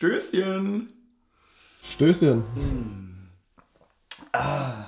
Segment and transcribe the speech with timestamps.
[0.00, 0.88] Stößchen.
[1.82, 2.42] Stößchen.
[4.32, 4.86] Ah.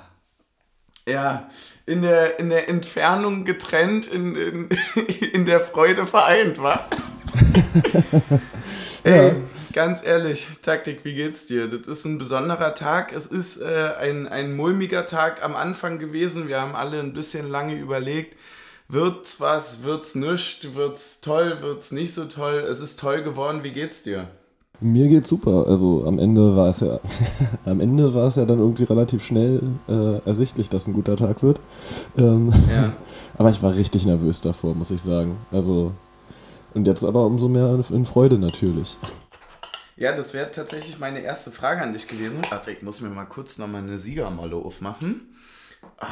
[1.06, 1.50] Ja,
[1.84, 4.68] in der, in der Entfernung getrennt, in, in,
[5.34, 6.88] in der Freude vereint, wa?
[9.04, 9.34] Ey,
[9.74, 11.68] ganz ehrlich, Taktik, wie geht's dir?
[11.68, 13.12] Das ist ein besonderer Tag.
[13.12, 16.48] Es ist äh, ein, ein mulmiger Tag am Anfang gewesen.
[16.48, 18.34] Wir haben alle ein bisschen lange überlegt.
[18.88, 22.60] Wird's was, wird's nischt, wird's toll, wird's nicht so toll?
[22.60, 23.62] Es ist toll geworden.
[23.62, 24.30] Wie geht's dir?
[24.82, 25.66] Mir geht's super.
[25.68, 26.98] Also am Ende war es ja,
[27.64, 31.42] am Ende war es ja dann irgendwie relativ schnell äh, ersichtlich, dass ein guter Tag
[31.42, 31.60] wird.
[32.16, 32.92] Ähm, Ja.
[33.38, 35.36] aber ich war richtig nervös davor, muss ich sagen.
[35.50, 35.92] Also
[36.74, 38.96] und jetzt aber umso mehr in Freude natürlich.
[39.96, 42.40] Ja, das wäre tatsächlich meine erste Frage an dich gewesen.
[42.50, 45.36] Warte, ich muss mir mal kurz nochmal eine Siegermolle aufmachen.
[45.98, 46.08] Ah.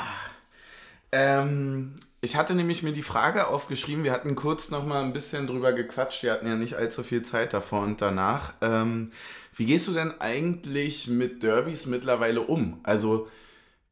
[1.12, 5.72] Ähm, ich hatte nämlich mir die Frage aufgeschrieben, wir hatten kurz nochmal ein bisschen drüber
[5.72, 8.52] gequatscht, wir hatten ja nicht allzu viel Zeit davor und danach.
[8.60, 9.10] Ähm,
[9.54, 12.80] wie gehst du denn eigentlich mit Derbys mittlerweile um?
[12.82, 13.28] Also,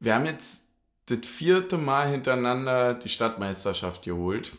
[0.00, 0.64] wir haben jetzt
[1.06, 4.53] das vierte Mal hintereinander die Stadtmeisterschaft geholt,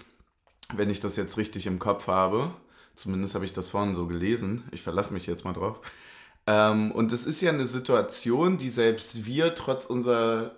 [0.73, 2.53] wenn ich das jetzt richtig im Kopf habe.
[2.95, 4.63] Zumindest habe ich das vorhin so gelesen.
[4.71, 5.79] Ich verlasse mich jetzt mal drauf.
[6.47, 10.55] Ähm, und es ist ja eine Situation, die selbst wir trotz unserer,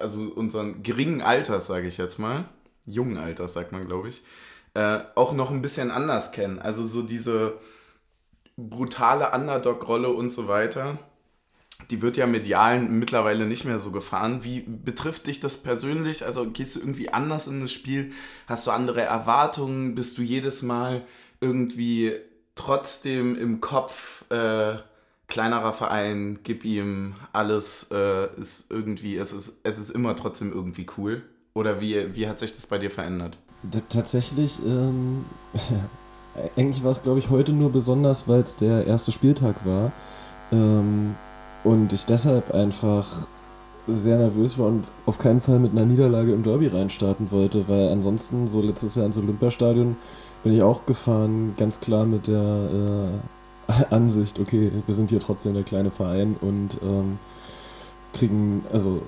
[0.00, 2.44] also unseren geringen Alters, sage ich jetzt mal,
[2.86, 4.22] jungen Alters, sagt man, glaube ich,
[4.74, 6.58] äh, auch noch ein bisschen anders kennen.
[6.58, 7.58] Also so diese
[8.56, 10.98] brutale Underdog-Rolle und so weiter.
[11.90, 14.44] Die wird ja medial mittlerweile nicht mehr so gefahren.
[14.44, 16.24] Wie betrifft dich das persönlich?
[16.24, 18.12] Also gehst du irgendwie anders in das Spiel?
[18.46, 19.94] Hast du andere Erwartungen?
[19.94, 21.04] Bist du jedes Mal
[21.40, 22.14] irgendwie
[22.54, 24.76] trotzdem im Kopf äh,
[25.32, 30.86] kleinerer Verein, gib ihm alles, äh, ist irgendwie, es ist, es ist immer trotzdem irgendwie
[30.98, 31.22] cool?
[31.54, 33.38] Oder wie, wie hat sich das bei dir verändert?
[33.62, 35.24] D tatsächlich, ähm,
[36.56, 39.90] eigentlich war es, glaube ich, heute nur besonders, weil es der erste Spieltag war.
[40.52, 41.14] Ähm,
[41.64, 43.26] und ich deshalb einfach
[43.86, 47.88] sehr nervös war und auf keinen Fall mit einer Niederlage im Derby reinstarten wollte, weil
[47.88, 49.96] ansonsten, so letztes Jahr ins Olympiastadion,
[50.44, 53.41] bin ich auch gefahren, ganz klar mit der äh,
[53.90, 57.18] Ansicht, okay, wir sind hier trotzdem der kleine Verein und ähm,
[58.12, 59.02] kriegen, also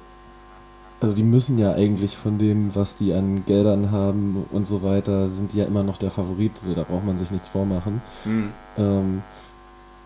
[1.01, 5.29] also die müssen ja eigentlich von dem, was die an Geldern haben und so weiter,
[5.29, 6.57] sind die ja immer noch der Favorit.
[6.57, 8.01] So, da braucht man sich nichts vormachen.
[8.23, 8.53] Hm.
[8.79, 9.23] Ähm,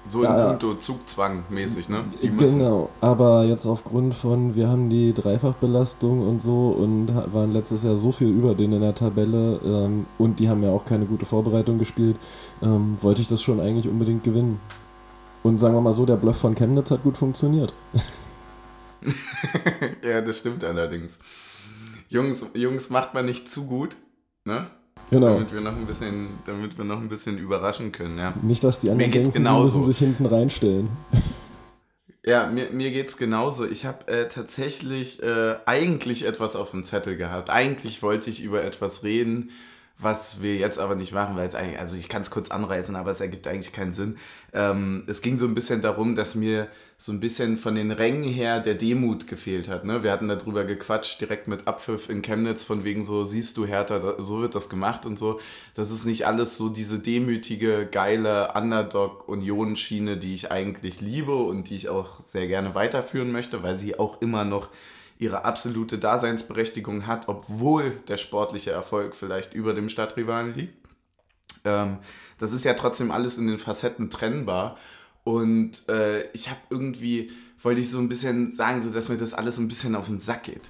[0.08, 2.04] So in Ja, puncto Zugzwang mäßig, ne?
[2.22, 2.58] Die müssen.
[2.58, 7.94] genau, aber jetzt aufgrund von, wir haben die Dreifachbelastung und so und waren letztes Jahr
[7.94, 11.26] so viel über denen in der Tabelle ähm, und die haben ja auch keine gute
[11.26, 12.16] Vorbereitung gespielt,
[12.62, 14.60] ähm, wollte ich das schon eigentlich unbedingt gewinnen.
[15.42, 17.72] Und sagen wir mal so, der Bluff von Chemnitz hat gut funktioniert.
[20.02, 21.20] ja, das stimmt allerdings.
[22.08, 23.96] Jungs, Jungs macht man nicht zu gut,
[24.44, 24.70] ne?
[25.10, 25.34] Genau.
[25.34, 28.34] Damit wir noch ein bisschen, damit wir noch ein bisschen überraschen können, ja.
[28.42, 30.91] Nicht, dass die anderen denken, sie müssen sich hinten reinstellen.
[32.24, 33.64] Ja, mir, mir geht's genauso.
[33.64, 37.48] Ich habe äh, tatsächlich äh, eigentlich etwas auf dem Zettel gehabt.
[37.48, 39.50] Eigentlich wollte ich über etwas reden,
[39.98, 42.94] was wir jetzt aber nicht machen, weil es eigentlich, also ich kann es kurz anreißen,
[42.94, 44.16] aber es ergibt eigentlich keinen Sinn.
[44.53, 48.22] Ähm, es ging so ein bisschen darum, dass mir so ein bisschen von den Rängen
[48.22, 49.84] her der Demut gefehlt hat.
[49.84, 50.04] Ne?
[50.04, 54.16] Wir hatten darüber gequatscht, direkt mit Abpfiff in Chemnitz, von wegen so, siehst du Hertha,
[54.19, 55.41] so wird das gemacht und so.
[55.75, 61.76] Das ist nicht alles so diese demütige, geile Underdog-Union-Schiene, die ich eigentlich liebe und die
[61.76, 64.69] ich auch sehr gerne weiterführen möchte, weil sie auch immer noch
[65.18, 70.74] ihre absolute Daseinsberechtigung hat, obwohl der sportliche Erfolg vielleicht über dem Stadtrivalen liegt.
[71.64, 71.98] Ähm,
[72.38, 74.76] das ist ja trotzdem alles in den Facetten trennbar.
[75.24, 77.30] Und äh, ich habe irgendwie,
[77.62, 80.20] wollte ich so ein bisschen sagen, so dass mir das alles ein bisschen auf den
[80.20, 80.62] Sack geht.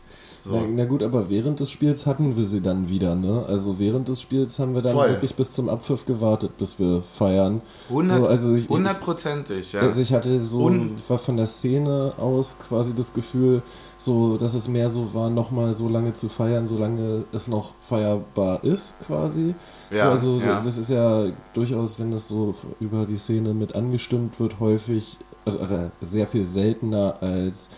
[0.47, 0.66] Na, So.
[0.69, 3.44] na gut, aber während des Spiels hatten wir sie dann wieder, ne?
[3.47, 5.10] Also während des Spiels haben wir dann Voll.
[5.10, 7.60] wirklich bis zum Abpfiff gewartet, bis wir feiern.
[7.91, 9.81] 100, so, also ich, ich, hundertprozentig, ja.
[9.81, 13.62] also ich hatte so Un- war von der Szene aus quasi das Gefühl,
[13.98, 18.62] so dass es mehr so war, nochmal so lange zu feiern, solange es noch feierbar
[18.64, 19.54] ist, quasi.
[19.91, 20.60] so, Ja, also ja.
[20.62, 25.58] das ist ja durchaus, wenn das so über die Szene mit angestimmt wird, häufig, also,
[25.58, 27.70] also sehr viel seltener als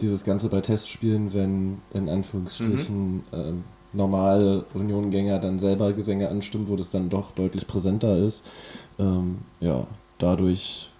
[0.00, 3.22] dieses Ganze bei Testspielen, wenn in Anführungsstrichen Mhm.
[3.32, 8.46] ähm, normale Uniongänger dann selber Gesänge anstimmen, wo das dann doch deutlich präsenter ist.
[8.98, 9.86] Ähm, ja,
[10.18, 10.90] dadurch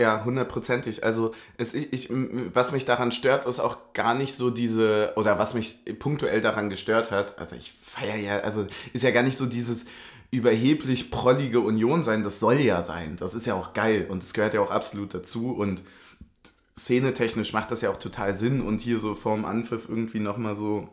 [0.00, 1.02] Ja, hundertprozentig.
[1.02, 5.40] Also es, ich, ich, was mich daran stört, ist auch gar nicht so diese, oder
[5.40, 9.36] was mich punktuell daran gestört hat, also ich feiere ja, also ist ja gar nicht
[9.36, 9.86] so dieses
[10.30, 13.16] überheblich prollige Union sein, das soll ja sein.
[13.16, 15.82] Das ist ja auch geil und es gehört ja auch absolut dazu und
[16.78, 20.88] szenetechnisch macht das ja auch total Sinn und hier so vorm Anpfiff irgendwie nochmal so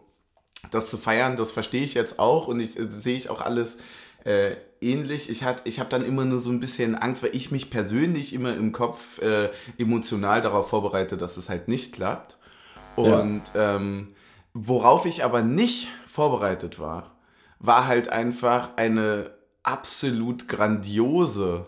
[0.72, 3.78] das zu feiern, das verstehe ich jetzt auch und ich äh, sehe ich auch alles
[4.24, 4.56] äh,
[4.86, 5.30] ähnlich.
[5.30, 8.56] Ich, ich habe dann immer nur so ein bisschen Angst, weil ich mich persönlich immer
[8.56, 12.38] im Kopf äh, emotional darauf vorbereite, dass es halt nicht klappt.
[12.96, 13.76] Und ja.
[13.76, 14.10] ähm,
[14.54, 17.16] worauf ich aber nicht vorbereitet war,
[17.60, 19.32] war halt einfach eine
[19.64, 21.66] absolut grandiose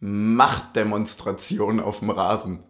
[0.00, 2.62] Machtdemonstration auf dem Rasen.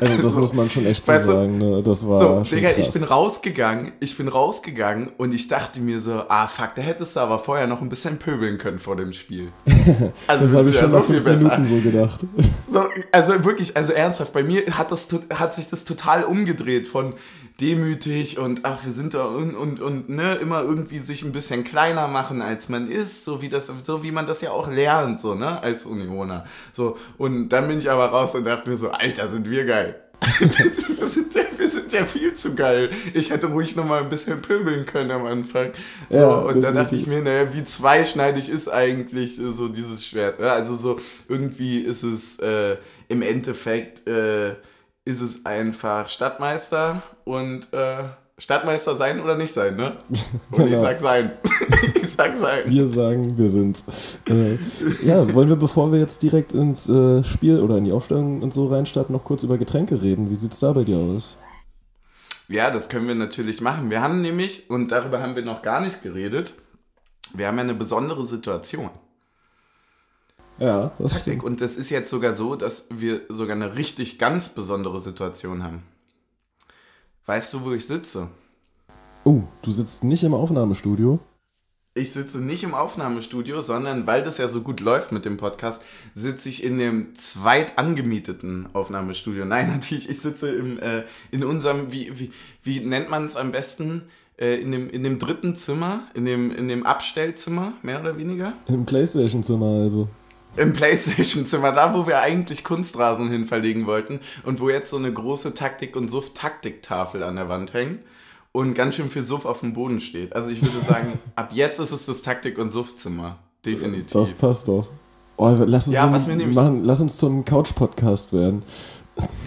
[0.00, 1.82] Also das so, muss man schon echt so sagen, ne?
[1.82, 2.78] Das war so, Digga, krass.
[2.78, 7.16] ich bin rausgegangen, ich bin rausgegangen und ich dachte mir so, ah fuck, da hättest
[7.16, 9.52] du aber vorher noch ein bisschen pöbeln können vor dem Spiel.
[10.26, 12.26] Also das habe ich schon so fünf Minuten so gedacht.
[12.70, 17.14] So, also wirklich, also ernsthaft, bei mir hat, das, hat sich das total umgedreht von
[17.60, 21.64] demütig und ach, wir sind da und, und, und ne, immer irgendwie sich ein bisschen
[21.64, 25.20] kleiner machen, als man ist, so wie, das, so wie man das ja auch lernt,
[25.20, 26.44] so, ne, als Unioner.
[26.72, 29.96] So, und dann bin ich aber raus und dachte mir so, Alter, sind wir geil.
[30.40, 32.90] wir, sind ja, wir sind ja viel zu geil.
[33.14, 35.70] Ich hätte ruhig noch mal ein bisschen pöbeln können am Anfang.
[36.10, 40.04] So, ja, und dann dachte ich mir, naja, wie zweischneidig ist eigentlich äh, so dieses
[40.04, 40.40] Schwert?
[40.40, 42.76] Also so irgendwie ist es äh,
[43.08, 44.56] im Endeffekt äh,
[45.08, 48.04] ist es einfach Stadtmeister und äh,
[48.36, 49.96] Stadtmeister sein oder nicht sein, ne?
[50.50, 50.70] Und genau.
[50.70, 51.32] ich sag sein.
[52.00, 52.64] ich sag sein.
[52.66, 53.86] Wir sagen, wir sind's.
[54.28, 54.58] Äh,
[55.02, 58.52] ja, wollen wir, bevor wir jetzt direkt ins äh, Spiel oder in die Aufstellung und
[58.52, 60.30] so reinstarten, noch kurz über Getränke reden?
[60.30, 61.38] Wie sieht's da bei dir aus?
[62.48, 63.90] Ja, das können wir natürlich machen.
[63.90, 66.54] Wir haben nämlich, und darüber haben wir noch gar nicht geredet,
[67.34, 68.90] wir haben ja eine besondere Situation.
[70.58, 71.34] Ja, das Taktik.
[71.34, 71.44] Stimmt.
[71.44, 75.82] Und es ist jetzt sogar so, dass wir sogar eine richtig ganz besondere Situation haben.
[77.26, 78.28] Weißt du, wo ich sitze?
[79.24, 81.20] Oh, du sitzt nicht im Aufnahmestudio?
[81.94, 85.82] Ich sitze nicht im Aufnahmestudio, sondern weil das ja so gut läuft mit dem Podcast,
[86.14, 89.44] sitze ich in dem zweit angemieteten Aufnahmestudio.
[89.44, 92.30] Nein, natürlich, ich sitze im, äh, in unserem, wie, wie,
[92.62, 94.02] wie nennt man es am besten?
[94.38, 98.52] Äh, in, dem, in dem dritten Zimmer, in dem, in dem Abstellzimmer, mehr oder weniger?
[98.68, 100.08] Im Playstation-Zimmer also.
[100.56, 105.12] Im Playstation-Zimmer, da wo wir eigentlich Kunstrasen hin verlegen wollten und wo jetzt so eine
[105.12, 108.00] große Taktik- und Suff-Taktik-Tafel an der Wand hängt
[108.52, 110.34] und ganz schön viel Suff auf dem Boden steht.
[110.34, 113.38] Also ich würde sagen, ab jetzt ist es das Taktik- und Suff-Zimmer.
[113.64, 114.12] Definitiv.
[114.12, 114.88] Das passt doch.
[115.36, 118.64] Oh, lass, uns ja, so machen, lass uns zum Couch-Podcast werden.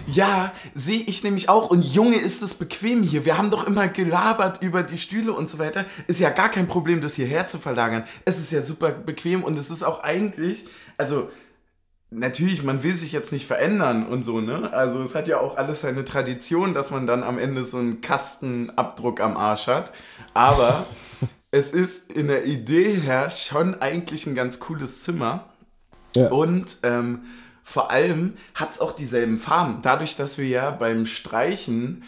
[0.06, 1.70] Ja, sehe ich nämlich auch.
[1.70, 3.24] Und Junge, ist es bequem hier.
[3.24, 5.84] Wir haben doch immer gelabert über die Stühle und so weiter.
[6.06, 8.04] Ist ja gar kein Problem, das hierher zu verlagern.
[8.24, 10.66] Es ist ja super bequem und es ist auch eigentlich,
[10.96, 11.30] also
[12.12, 14.72] natürlich, man will sich jetzt nicht verändern und so, ne?
[14.72, 18.00] Also es hat ja auch alles seine Tradition, dass man dann am Ende so einen
[18.00, 19.92] Kastenabdruck am Arsch hat.
[20.34, 20.86] Aber
[21.50, 25.46] es ist in der Idee her schon eigentlich ein ganz cooles Zimmer.
[26.14, 26.28] Ja.
[26.28, 27.22] Und ähm,
[27.64, 29.80] vor allem hat es auch dieselben Farben.
[29.82, 32.02] Dadurch, dass wir ja beim Streichen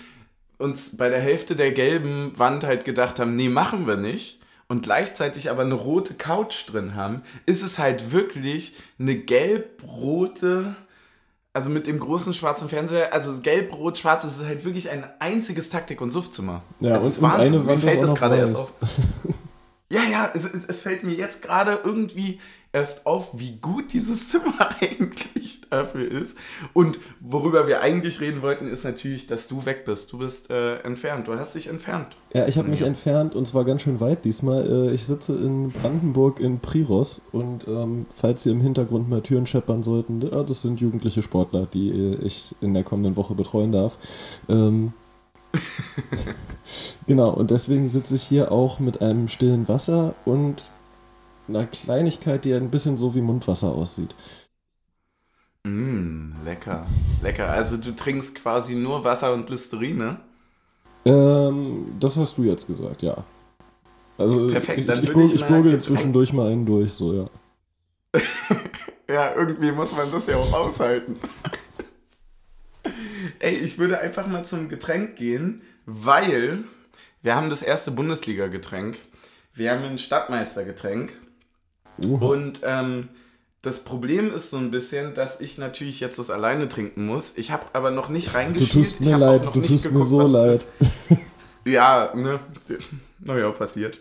[0.59, 4.41] uns bei der Hälfte der gelben Wand halt gedacht haben, nee, machen wir nicht.
[4.69, 10.75] Und gleichzeitig aber eine rote Couch drin haben, ist es halt wirklich eine gelb-rote,
[11.53, 16.01] also mit dem großen schwarzen Fernseher, also gelb-rot-schwarz, es ist halt wirklich ein einziges Taktik-
[16.01, 16.63] und Suffzimmer.
[16.81, 17.65] Ja, es ist Wahnsinn.
[17.65, 18.75] Mir fällt das gerade erst auf.
[19.93, 22.41] Ja, ja, es, es, fällt mir jetzt gerade irgendwie
[22.75, 26.37] erst auf, wie gut dieses Zimmer eigentlich dafür ist.
[26.73, 30.13] Und worüber wir eigentlich reden wollten, ist natürlich, dass du weg bist.
[30.13, 31.29] Du bist äh, entfernt.
[31.29, 32.17] Du hast dich entfernt.
[32.33, 34.89] Ja, ich habe mich entfernt und zwar ganz schön weit diesmal.
[34.91, 39.47] Äh, ich sitze in Brandenburg in Priros und ähm, falls Sie im Hintergrund mal Türen
[39.47, 43.71] scheppern sollten, ja, das sind jugendliche Sportler, die äh, ich in der kommenden Woche betreuen
[43.71, 43.97] darf.
[44.49, 44.93] Ähm,
[47.07, 50.65] genau, und deswegen sitze ich hier auch mit einem stillen Wasser und
[51.49, 54.15] einer Kleinigkeit, die ein bisschen so wie Mundwasser aussieht.
[55.65, 56.87] Mm, lecker,
[57.23, 57.51] lecker.
[57.51, 60.19] Also du trinkst quasi nur Wasser und Listerine?
[61.05, 63.25] Ähm, das hast du jetzt gesagt, ja.
[64.17, 67.29] Also Perfekt, dann ich, ich, ich, ich gurgel zwischendurch mal einen durch, so, ja.
[69.09, 71.17] ja, irgendwie muss man das ja auch aushalten.
[73.39, 76.65] Ey, ich würde einfach mal zum Getränk gehen, weil
[77.23, 78.97] wir haben das erste Bundesliga-Getränk.
[79.53, 81.15] Wir haben ein Stadtmeister-Getränk.
[82.03, 82.17] Uh.
[82.17, 83.09] Und ähm,
[83.63, 87.33] das Problem ist so ein bisschen, dass ich natürlich jetzt das alleine trinken muss.
[87.37, 88.75] Ich habe aber noch nicht reingespielt.
[88.75, 90.67] Du tust mir leid, du tust geguckt, mir so leid.
[91.65, 92.41] ja, ne,
[93.21, 94.01] naja, passiert.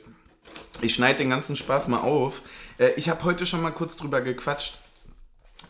[0.82, 2.42] Ich schneide den ganzen Spaß mal auf.
[2.78, 4.78] Äh, ich habe heute schon mal kurz drüber gequatscht.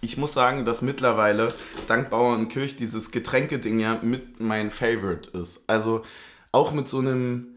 [0.02, 1.54] Ich muss sagen, dass mittlerweile
[1.88, 5.64] dank Bauer und Kirch dieses Getränkeding ja mit mein Favorite ist.
[5.68, 6.02] Also
[6.52, 7.56] auch mit so einem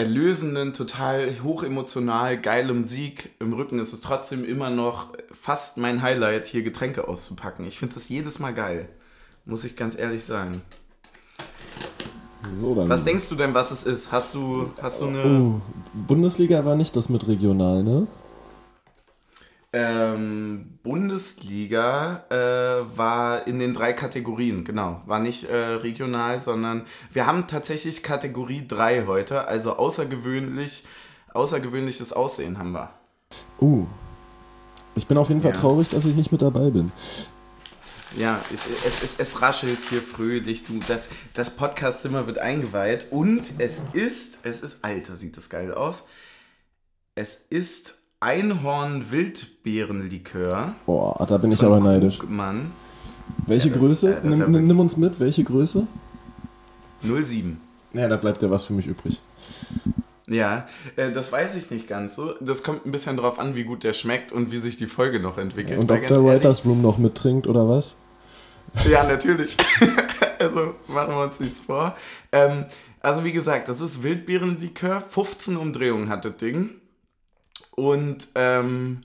[0.00, 6.46] erlösenden, total hochemotional, geilem Sieg im Rücken ist es trotzdem immer noch fast mein Highlight,
[6.46, 7.66] hier Getränke auszupacken.
[7.66, 8.88] Ich finde das jedes Mal geil.
[9.44, 10.62] Muss ich ganz ehrlich sagen.
[12.54, 12.88] So, dann.
[12.88, 14.10] Was denkst du denn, was es ist?
[14.10, 15.24] Hast du, hast du eine.
[15.24, 15.60] Oh,
[15.92, 18.06] Bundesliga war nicht das mit regional, ne?
[19.72, 25.00] Ähm, Bundesliga äh, war in den drei Kategorien, genau.
[25.06, 30.84] War nicht äh, regional, sondern wir haben tatsächlich Kategorie 3 heute, also außergewöhnlich,
[31.34, 32.90] außergewöhnliches Aussehen haben wir.
[33.60, 33.86] Uh.
[34.96, 35.60] Ich bin auf jeden Fall Ja.
[35.60, 36.90] traurig, dass ich nicht mit dabei bin.
[38.16, 40.64] Ja, ich, es, es, es raschelt hier fröhlich.
[40.64, 45.72] Du, das, das Podcastzimmer wird eingeweiht und es ist, es ist, Alter, sieht das geil
[45.72, 46.08] aus.
[47.14, 50.74] Es ist Einhorn-Wildbeerenlikör.
[50.86, 52.18] Boah, da bin ich aber neidisch.
[52.18, 52.72] Krugmann.
[53.46, 54.20] Welche Ja, das- Größe?
[54.22, 55.86] äh, ja nimm, nimm uns mit, welche Größe?
[57.02, 57.58] 07.
[57.92, 59.20] Ja, da bleibt ja was für mich übrig.
[60.28, 62.34] Ja, äh, das weiß ich nicht ganz so.
[62.40, 65.18] Das kommt ein bisschen drauf an, wie gut der schmeckt und wie sich die Folge
[65.18, 65.80] noch entwickelt.
[65.80, 67.96] Und Weil ob der Writers Room noch mittrinkt oder was?
[68.88, 69.56] Ja, natürlich.
[70.38, 71.96] also machen wir uns nichts vor.
[72.30, 72.66] Ähm,
[73.00, 75.00] also wie gesagt, das ist Wildbeerenlikör.
[75.00, 76.70] 15 Umdrehungen hat das Ding.
[77.80, 79.00] Und ähm,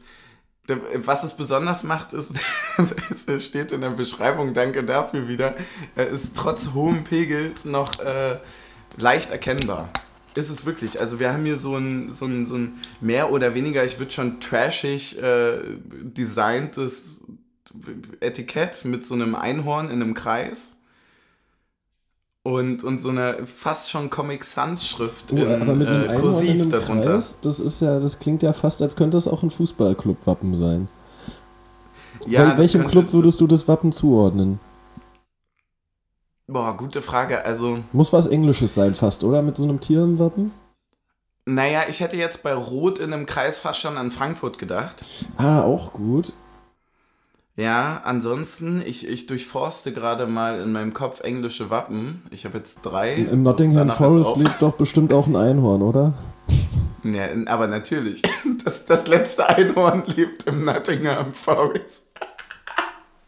[0.95, 2.33] was es besonders macht, ist,
[3.27, 5.55] es steht in der Beschreibung, danke dafür wieder,
[5.95, 8.37] er ist trotz hohem Pegels noch äh,
[8.97, 9.89] leicht erkennbar.
[10.33, 10.99] Ist es wirklich.
[10.99, 14.11] Also wir haben hier so ein, so ein, so ein mehr oder weniger, ich würde
[14.11, 15.59] schon trashig äh,
[16.03, 17.23] designtes
[18.19, 20.74] Etikett mit so einem Einhorn in einem Kreis.
[22.47, 26.15] Und, und so einer fast schon Comic Sans Schrift Oh, in aber mit einem äh,
[26.19, 27.13] Kursiv in einem darunter.
[27.13, 30.87] Kreis, das ist ja, das klingt ja fast, als könnte es auch ein Fußballclub-Wappen sein.
[32.27, 34.59] Ja, Wel welchem könnte- Club würdest du das Wappen zuordnen?
[36.45, 37.43] Boah, gute Frage.
[37.43, 39.41] Also, Muss was Englisches sein fast, oder?
[39.41, 40.51] Mit so einem Tier im Wappen?
[41.47, 45.03] naja, ich hätte jetzt bei Rot in einem Kreis fast schon an Frankfurt gedacht.
[45.37, 46.31] Ah, auch gut.
[47.57, 52.21] Ja, ansonsten, ich, ich durchforste gerade mal in meinem Kopf englische Wappen.
[52.29, 53.15] Ich habe jetzt drei.
[53.15, 56.13] Im Nottingham Forest lebt doch bestimmt auch ein Einhorn, oder?
[57.03, 58.23] Ja, aber natürlich.
[58.63, 62.11] Das, das letzte Einhorn lebt im Nottingham Forest.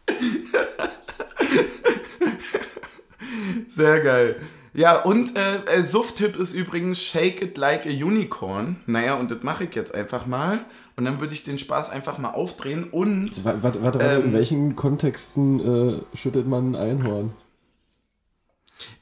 [3.68, 4.34] Sehr geil.
[4.78, 8.76] Ja, und äh, äh, Suff-Tipp ist übrigens Shake it like a unicorn.
[8.86, 10.60] Naja, und das mache ich jetzt einfach mal.
[10.96, 13.44] Und dann würde ich den Spaß einfach mal aufdrehen und.
[13.44, 14.26] Warte, warte, warte Ähm.
[14.26, 17.32] in welchen Kontexten äh, schüttet man ein Einhorn?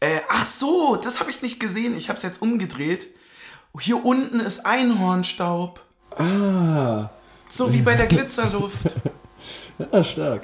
[0.01, 1.95] Äh, ach so, das habe ich nicht gesehen.
[1.95, 3.09] Ich habe es jetzt umgedreht.
[3.79, 5.83] Hier unten ist Einhornstaub.
[6.17, 7.11] Ah,
[7.51, 8.97] So wie bei der Glitzerluft.
[9.93, 10.41] ja, stark.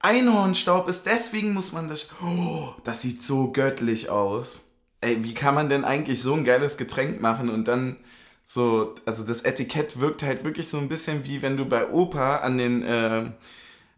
[0.00, 2.08] Einhornstaub ist, deswegen muss man das.
[2.22, 4.62] Oh, das sieht so göttlich aus.
[5.00, 7.96] Ey, wie kann man denn eigentlich so ein geiles Getränk machen und dann
[8.44, 12.38] so, also das Etikett wirkt halt wirklich so ein bisschen wie wenn du bei Opa
[12.38, 13.30] an den, äh,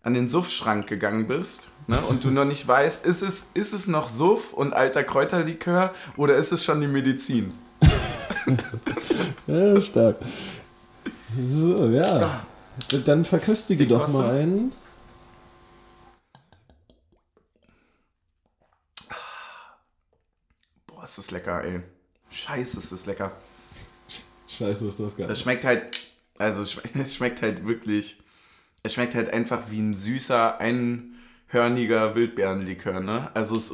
[0.02, 3.87] an den Suffschrank gegangen bist ne, und du noch nicht weißt, ist es, ist es
[3.87, 7.54] noch Suff und alter Kräuterlikör oder ist es schon die Medizin?
[9.47, 10.16] Ja, stark.
[11.40, 12.45] So, ja.
[13.04, 14.73] Dann verköstige doch mal einen.
[21.11, 21.83] Ist das lecker, ey.
[22.31, 23.33] Scheiße, ist das lecker.
[24.49, 25.29] Scheiße, ist das geil.
[25.29, 25.99] Das schmeckt halt,
[26.38, 28.21] also es schme- es schmeckt halt wirklich,
[28.83, 33.31] es schmeckt halt einfach wie ein süßer, einhörniger Wildbeerenlikör, ne?
[33.35, 33.73] Also es,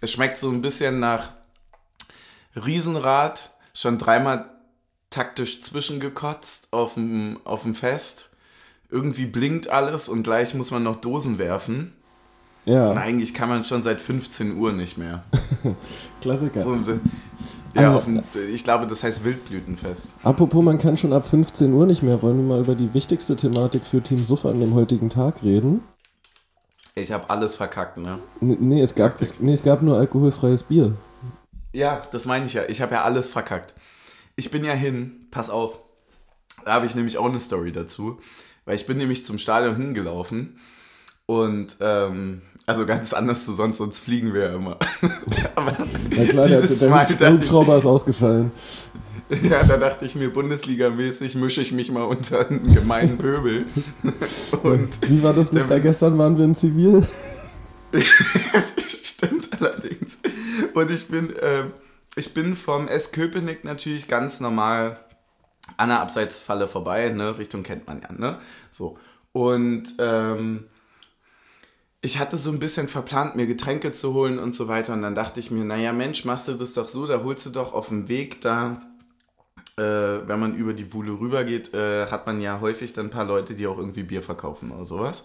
[0.00, 1.32] es schmeckt so ein bisschen nach
[2.54, 4.50] Riesenrad, schon dreimal
[5.10, 8.30] taktisch zwischengekotzt auf dem, auf dem Fest.
[8.88, 11.92] Irgendwie blinkt alles und gleich muss man noch Dosen werfen.
[12.66, 15.24] Und Ja, eigentlich kann man schon seit 15 Uhr nicht mehr.
[16.20, 16.60] Klassiker.
[16.60, 16.74] So,
[17.74, 20.16] ja, Also- dem, ich glaube, das heißt Wildblütenfest.
[20.24, 22.20] Apropos, man kann schon ab 15 Uhr nicht mehr.
[22.22, 25.82] Wollen wir mal über die wichtigste Thematik für Team Suff an dem heutigen Tag reden?
[26.96, 28.18] Ich habe alles verkackt, ne?
[28.40, 30.94] N nee, es gab, es, nee, es gab nur alkoholfreies Bier.
[31.72, 32.62] Ja, das meine ich ja.
[32.68, 33.74] Ich habe ja alles verkackt.
[34.34, 35.78] Ich bin ja hin, pass auf.
[36.64, 38.18] Da habe ich nämlich auch eine Story dazu.
[38.64, 40.58] Weil ich bin nämlich zum Stadion hingelaufen.
[41.26, 44.76] Und, ähm, also ganz anders zu sonst, sonst fliegen wir ja immer.
[45.54, 45.76] Aber
[46.10, 48.50] Na klar, der, der, Hubschrauber ist ausgefallen.
[49.42, 53.66] ja, da dachte ich mir, Bundesligamäßig mische ich mich mal unter einen gemeinen Pöbel.
[54.62, 57.06] Und Wie war das mit Der- da gestern waren wir in Zivil?
[59.02, 60.18] Stimmt allerdings.
[60.74, 61.64] Und ich bin, äh,
[62.16, 63.12] ich bin vom S.
[63.12, 64.98] Köpenick natürlich ganz normal
[65.76, 67.38] an der Abseitsfalle vorbei, ne?
[67.38, 68.38] Richtung kennt man ja, ne?
[68.70, 68.98] So.
[69.32, 70.64] Und ähm,
[72.06, 74.92] ich hatte so ein bisschen verplant, mir Getränke zu holen und so weiter.
[74.92, 77.50] Und dann dachte ich mir, naja, Mensch, machst du das doch so, da holst du
[77.50, 78.80] doch auf dem Weg da,
[79.76, 83.24] äh, wenn man über die Wuhle rübergeht, äh, hat man ja häufig dann ein paar
[83.24, 85.24] Leute, die auch irgendwie Bier verkaufen oder sowas.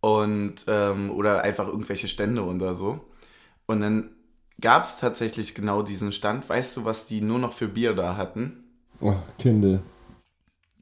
[0.00, 3.00] Und, ähm, oder einfach irgendwelche Stände oder so.
[3.64, 4.10] Und dann
[4.60, 6.46] gab es tatsächlich genau diesen Stand.
[6.46, 8.64] Weißt du, was die nur noch für Bier da hatten?
[9.00, 9.80] Oh, Kindle.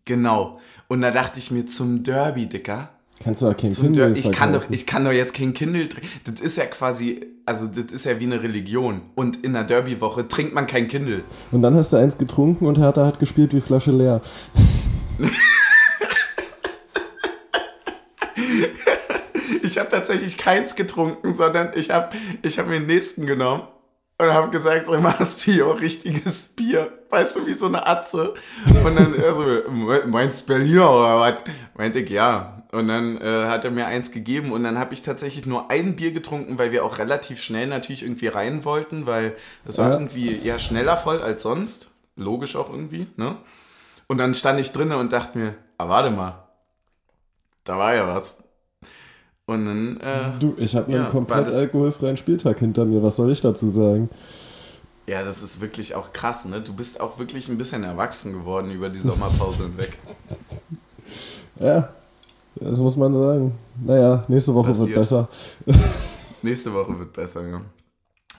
[0.04, 0.60] Genau.
[0.88, 2.93] Und da dachte ich mir zum Derby, Dicker.
[3.24, 5.88] Kannst du auch kein Zum Kindle ich, kann doch, ich kann doch jetzt kein Kindle
[5.88, 6.08] trinken.
[6.24, 9.00] Das ist ja quasi, also das ist ja wie eine Religion.
[9.14, 11.22] Und in der Derby-Woche trinkt man kein Kindle.
[11.50, 14.20] Und dann hast du eins getrunken und Hertha hat gespielt wie Flasche leer.
[19.62, 23.62] Ich habe tatsächlich keins getrunken, sondern ich habe ich hab mir den nächsten genommen
[24.18, 26.92] und habe gesagt, sag mal, hast du hier auch richtiges Bier?
[27.10, 28.34] Weißt du, wie so eine Atze?
[28.84, 29.44] Und dann er so,
[30.06, 31.34] meinst Berliner oder was?
[31.76, 32.62] Meinte ich, ja.
[32.72, 35.94] Und dann äh, hat er mir eins gegeben und dann habe ich tatsächlich nur ein
[35.96, 39.94] Bier getrunken, weil wir auch relativ schnell natürlich irgendwie rein wollten, weil es war Ja.
[39.94, 41.90] irgendwie eher schneller voll als sonst.
[42.16, 43.36] Logisch auch irgendwie, ne?
[44.06, 46.44] Und dann stand ich drinnen und dachte mir, ah, warte mal,
[47.64, 48.43] da war ja was.
[49.46, 53.02] Und dann, äh, Du, ich habe Ja, einen komplett das- alkoholfreien Spieltag hinter mir.
[53.02, 54.08] Was soll ich dazu sagen?
[55.06, 56.62] ja, das ist wirklich auch krass, ne?
[56.62, 59.98] Du bist auch wirklich ein bisschen erwachsen geworden über die Sommerpause hinweg.
[61.60, 61.90] Ja,
[62.56, 63.52] das muss man sagen.
[63.84, 64.88] Naja, nächste Woche Passiert.
[64.88, 65.28] wird besser.
[66.42, 67.60] Nächste Woche wird besser, ja.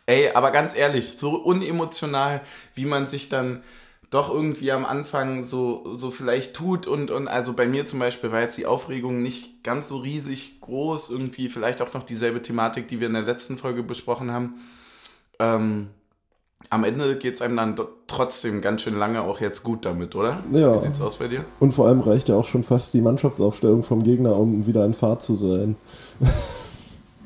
[0.08, 2.42] Ey, aber ganz ehrlich, so unemotional,
[2.76, 3.62] wie man sich dann
[4.10, 8.32] doch irgendwie am Anfang so, so vielleicht tut und, und also bei mir zum Beispiel
[8.32, 12.88] war jetzt die Aufregung nicht ganz so riesig groß, irgendwie vielleicht auch noch dieselbe Thematik,
[12.88, 14.56] die wir in der letzten Folge besprochen haben.
[15.40, 15.88] Ähm,
[16.70, 20.44] am Ende geht es einem dann trotzdem ganz schön lange auch jetzt gut damit, oder?
[20.52, 20.76] Ja.
[20.76, 21.44] Wie sieht's aus bei dir?
[21.60, 24.94] Und vor allem reicht ja auch schon fast die Mannschaftsaufstellung vom Gegner, um wieder in
[24.94, 25.76] Fahrt zu sein.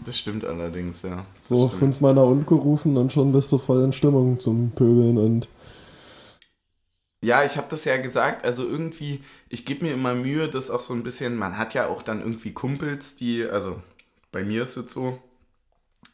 [0.05, 1.25] Das stimmt allerdings, ja.
[1.39, 1.79] Das So stimmt.
[1.79, 5.47] fünfmal nach unten gerufen und schon bist du voll in Stimmung zum Pöbeln und
[7.21, 10.79] Ja, ich habe das ja gesagt, also irgendwie, ich gebe mir immer Mühe, das auch
[10.79, 13.81] so ein bisschen, man hat ja auch dann irgendwie Kumpels, die, also
[14.31, 15.19] bei mir ist es so,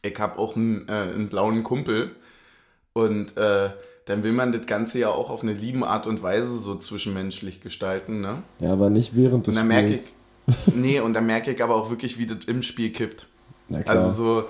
[0.02, 2.10] ich habe auch einen, äh, einen blauen Kumpel
[2.92, 3.70] und äh,
[4.06, 7.60] dann will man das Ganze ja auch auf eine lieben Art und Weise so zwischenmenschlich
[7.60, 8.42] gestalten, ne?
[8.58, 10.14] ja, aber nicht während des Und dann merke ich, Spiels.
[10.74, 13.26] nee, und dann merke ich aber auch wirklich, wie das im Spiel kippt.
[13.68, 13.96] Na klar.
[13.96, 14.48] Also so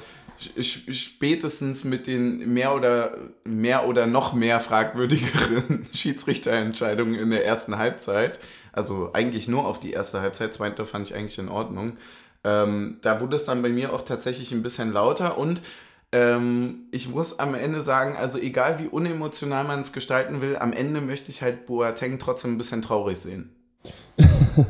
[0.60, 8.38] spätestens mit den mehr oder mehr oder noch mehr fragwürdigeren Schiedsrichterentscheidungen in der ersten Halbzeit,
[8.72, 11.96] also eigentlich nur auf die erste Halbzeit, zweite fand ich eigentlich in Ordnung.
[12.44, 15.62] Ähm, da wurde es dann bei mir auch tatsächlich ein bisschen lauter und
[16.12, 20.72] ähm, ich muss am Ende sagen, also egal wie unemotional man es gestalten will, am
[20.72, 23.50] Ende möchte ich halt Boateng trotzdem ein bisschen traurig sehen.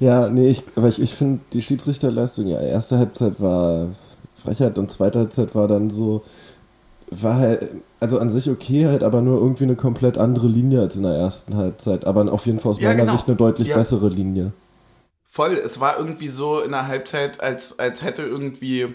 [0.00, 3.90] Ja, nee, ich, aber ich, ich finde die Schiedsrichterleistung, ja, erste Halbzeit war
[4.40, 6.24] Frechheit und zweite Halbzeit war dann so,
[7.10, 10.96] war halt, also an sich okay halt, aber nur irgendwie eine komplett andere Linie als
[10.96, 12.06] in der ersten Halbzeit.
[12.06, 13.12] Aber auf jeden Fall aus Ja, meiner genau.
[13.12, 13.76] Sicht eine deutlich Ja.
[13.76, 14.52] bessere Linie.
[15.26, 18.88] Voll, es war irgendwie so in der Halbzeit, als, als hätte irgendwie,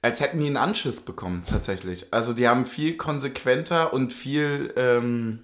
[0.00, 2.06] als hätten die einen Anschiss bekommen, tatsächlich.
[2.12, 5.40] Also die haben viel konsequenter und viel, ähm,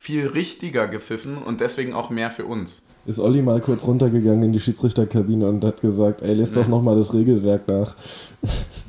[0.00, 2.84] viel richtiger gepfiffen und deswegen auch mehr für uns.
[3.08, 6.68] Ist Olli mal kurz runtergegangen in die Schiedsrichterkabine und hat gesagt, ey, lest doch Ja.
[6.68, 7.96] nochmal das Regelwerk nach.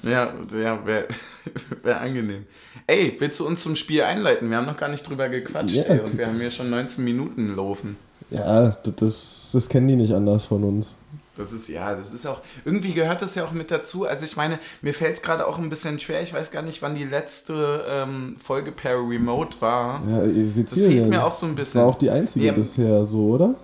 [0.03, 1.05] Ja, ja, wäre
[1.83, 2.45] wär angenehm.
[2.85, 4.49] Ey, willst du uns zum Spiel einleiten?
[4.49, 7.01] Wir haben noch gar nicht drüber gequatscht, Ja, ey, und wir haben hier schon 19
[7.03, 7.95] Minuten laufen.
[8.29, 10.95] Ja, das, das, das kennen die nicht anders von uns.
[11.37, 14.05] Das ist, ja, das ist auch, irgendwie gehört das ja auch mit dazu.
[14.05, 16.21] Also ich meine, mir fällt es gerade auch ein bisschen schwer.
[16.21, 20.01] Ich weiß gar nicht, wann die letzte ähm, Folge per Remote war.
[20.09, 20.91] Ja, Das Sizilien.
[20.91, 21.81] fehlt mir auch so ein Das bisschen.
[21.81, 22.51] war auch die einzige Ja.
[22.51, 23.55] bisher so, oder?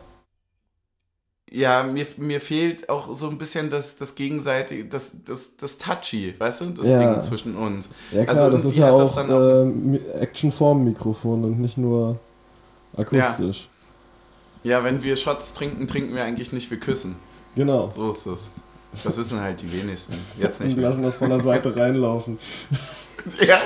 [1.52, 6.34] Ja, mir, mir fehlt auch so ein bisschen das, das gegenseitige, das, das, das Touchy,
[6.38, 7.14] weißt du, das Ja.
[7.14, 7.90] Ding zwischen uns.
[8.12, 12.20] Ja klar, Also das ist ja auch, dann auch- äh, Mi- Action-Form-Mikrofon und nicht nur
[12.98, 13.70] akustisch.
[14.64, 17.16] Ja, wenn wir Shots trinken, trinken wir eigentlich nicht, wir küssen.
[17.56, 17.92] Genau.
[17.96, 18.50] So ist es.
[19.04, 20.16] Das wissen halt die wenigsten.
[20.40, 22.40] Jetzt nicht wir lassen das von der Seite reinlaufen.
[23.46, 23.58] Ja.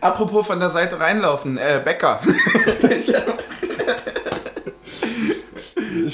[0.00, 2.20] Apropos von der Seite reinlaufen, äh, Becker.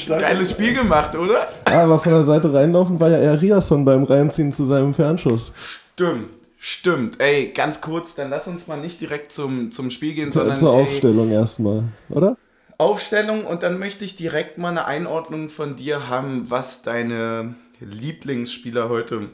[0.08, 1.48] Geiles Spiel gemacht, oder?
[1.64, 5.52] Ah, aber von der Seite reinlaufen war ja eher Riasson beim Reinziehen zu seinem Fernschuss.
[5.94, 7.20] Stimmt, stimmt.
[7.20, 10.72] Ey, ganz kurz, dann lass uns mal nicht direkt zum, zum Spiel gehen, sondern Zur
[10.72, 12.36] Aufstellung erstmal, oder?
[12.78, 18.88] Aufstellung und dann möchte ich direkt mal eine Einordnung von dir haben, was deine Lieblingsspieler
[18.88, 19.30] heute,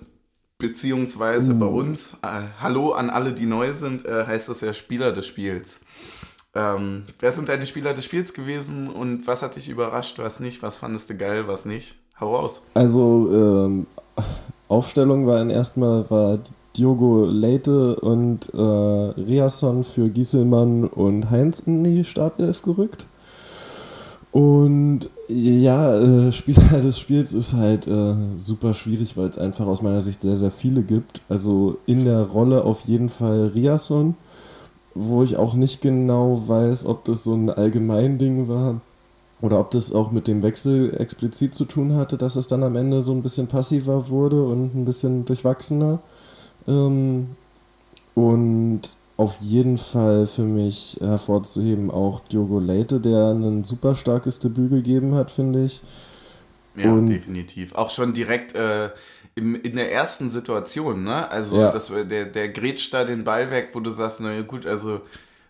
[0.63, 5.13] beziehungsweise bei uns, äh, hallo an alle, die neu sind, äh, heißt das ja Spieler
[5.13, 5.81] des Spiels.
[6.55, 10.63] Ähm, wer sind deine Spieler des Spiels gewesen und was hat dich überrascht, was nicht,
[10.63, 11.97] was fandest du geil, was nicht?
[12.21, 12.63] Hau raus.
[12.75, 13.87] Also, ähm,
[14.69, 16.39] Aufstellung war in erstmal war
[16.77, 23.07] Diogo Leite und äh, Riasson für Gieselmann und Heinz in die Startelf gerückt.
[24.33, 29.83] Und ja, äh, Spieler des Spiels ist halt äh, super schwierig, weil es einfach aus
[29.83, 31.21] meiner Sicht sehr, sehr viele gibt.
[31.29, 34.17] Also in der Rolle auf jeden Fall Riasson.
[34.95, 38.81] wo ich auch nicht genau weiß, ob das so ein Allgemeinding war
[39.41, 42.77] oder ob das auch mit dem Wechsel explizit zu tun hatte, dass es dann am
[42.77, 46.01] Ende so ein bisschen passiver wurde und ein bisschen durchwachsener.
[46.69, 47.29] Ähm,
[48.15, 48.83] und
[49.17, 55.15] auf jeden Fall für mich hervorzuheben auch Diogo Leite, der ein super starkes Debüt gegeben
[55.15, 55.83] hat, finde ich.
[56.75, 57.75] Ja, und definitiv.
[57.75, 58.91] Auch schon direkt äh,
[59.35, 61.31] im, in der ersten Situation, ne?
[61.31, 61.71] Also ja.
[61.71, 65.01] das, der, der grätscht da den Ball weg, wo du sagst, naja gut, also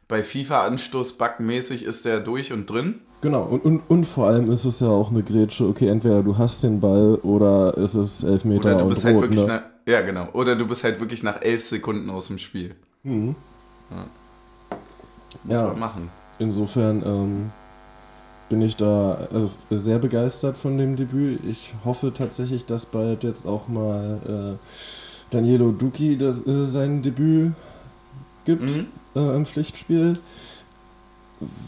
[0.08, 3.00] bei FIFA-Anstoß backenmäßig ist der durch und drin.
[3.20, 6.36] Genau, und, und, und vor allem ist es ja auch eine Grätsche, okay, entweder du
[6.36, 9.46] hast den Ball oder ist es Elfmeter oder du bist halt rot, wirklich ne?
[9.46, 10.28] nach, Ja, genau.
[10.32, 12.74] Oder du bist halt wirklich nach elf Sekunden aus dem Spiel.
[13.04, 13.36] Mhm.
[13.96, 14.76] Ja.
[15.44, 15.66] Muss ja.
[15.68, 16.10] man machen.
[16.38, 17.50] Insofern ähm,
[18.48, 21.40] bin ich da also sehr begeistert von dem Debüt.
[21.44, 24.66] Ich hoffe tatsächlich, dass bald jetzt auch mal äh,
[25.30, 27.52] Danielo Duki das, äh, sein Debüt
[28.44, 28.86] gibt mhm.
[29.14, 30.18] äh, im Pflichtspiel.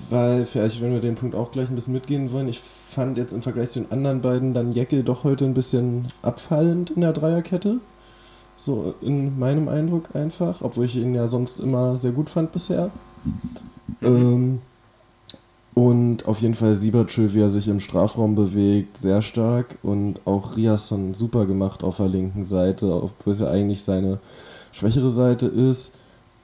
[0.09, 3.33] Weil, vielleicht, wenn wir den Punkt auch gleich ein bisschen mitgehen wollen, ich fand jetzt
[3.33, 7.13] im Vergleich zu den anderen beiden dann Jeckel doch heute ein bisschen abfallend in der
[7.13, 7.81] Dreierkette.
[8.57, 12.91] So in meinem Eindruck einfach, obwohl ich ihn ja sonst immer sehr gut fand bisher.
[14.01, 14.07] Mhm.
[14.07, 14.59] Ähm,
[15.75, 19.77] und auf jeden Fall Siebertschö, wie er sich im Strafraum bewegt, sehr stark.
[19.83, 24.21] Und auch Riasson super gemacht auf der linken Seite, obwohl es ja eigentlich seine
[24.71, 25.95] schwächere Seite ist.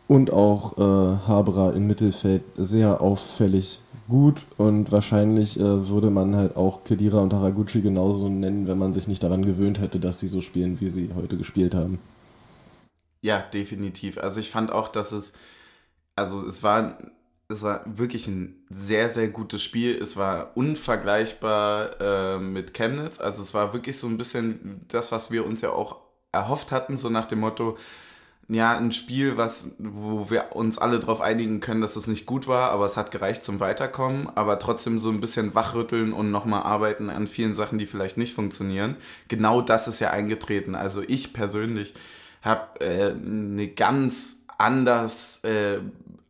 [0.08, 3.79] Und auch äh, Haberer im Mittelfeld sehr auffällig
[4.10, 4.44] gut.
[4.58, 9.08] Und wahrscheinlich äh, würde man halt auch Kedira und Haraguchi genauso nennen, wenn man sich
[9.08, 11.98] nicht daran gewöhnt hätte, dass sie so spielen, wie sie heute gespielt haben.
[13.22, 14.18] Ja, definitiv.
[14.18, 15.32] Also ich fand auch, dass es,
[16.16, 16.98] also es war
[17.50, 20.00] es war wirklich ein sehr, sehr gutes Spiel.
[20.00, 23.20] Es war unvergleichbar äh, mit Chemnitz.
[23.20, 25.96] Also es war wirklich so ein bisschen das, was wir uns ja auch
[26.32, 27.76] erhofft hatten, so nach dem Motto,
[28.52, 32.48] ja, ein Spiel, was, wo wir uns alle darauf einigen können, dass es nicht gut
[32.48, 36.62] war, aber es hat gereicht zum Weiterkommen, aber trotzdem so ein bisschen wachrütteln und nochmal
[36.62, 38.96] arbeiten an vielen Sachen, die vielleicht nicht funktionieren.
[39.28, 40.74] Genau das ist ja eingetreten.
[40.74, 41.94] Also ich persönlich
[42.42, 45.78] habe äh, eine ganz anders äh,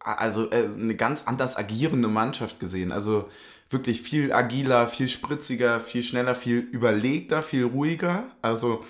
[0.00, 2.92] also äh, eine ganz anders agierende Mannschaft gesehen.
[2.92, 3.28] Also
[3.68, 8.24] wirklich viel agiler, viel spritziger, viel schneller, viel überlegter, viel ruhiger.
[8.42, 8.84] Also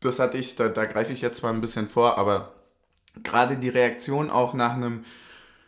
[0.00, 2.54] das hatte ich, da, da greife ich jetzt zwar ein bisschen vor, aber
[3.22, 5.04] gerade die Reaktion auch nach einem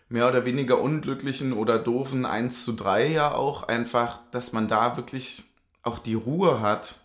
[0.09, 4.97] mehr oder weniger unglücklichen oder doofen 1 zu 3 ja auch einfach, dass man da
[4.97, 5.45] wirklich
[5.83, 7.01] auch die Ruhe hat,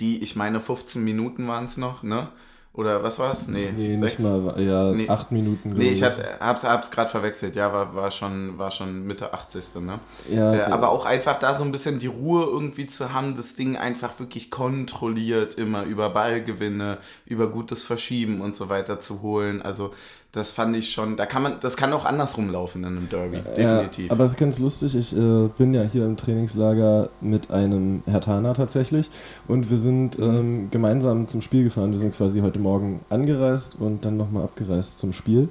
[0.00, 2.30] die, ich meine, 15 Minuten waren es noch, ne?
[2.74, 3.48] Oder was war es?
[3.48, 4.18] Nee, nee sechs?
[4.18, 5.06] nicht mal, ja, nee.
[5.06, 5.74] acht Minuten.
[5.74, 7.54] Nee, ich hab, hab's, hab's gerade verwechselt.
[7.54, 9.82] Ja, war, war, schon, war schon Mitte 80.
[9.82, 10.00] Ne?
[10.30, 13.56] Ja, äh, aber auch einfach da so ein bisschen die Ruhe irgendwie zu haben, das
[13.56, 19.60] Ding einfach wirklich kontrolliert immer über Ballgewinne, über gutes Verschieben und so weiter zu holen.
[19.60, 19.92] Also
[20.32, 23.42] das fand ich schon, da kann man, das kann auch andersrum laufen in einem Derby,
[23.54, 24.06] definitiv.
[24.06, 28.02] Ja, aber es ist ganz lustig, ich äh, bin ja hier im Trainingslager mit einem
[28.06, 29.10] Hertaner tatsächlich
[29.46, 31.92] und wir sind ähm, gemeinsam zum Spiel gefahren.
[31.92, 35.50] Wir sind quasi heute Morgen angereist und dann nochmal abgereist zum Spiel.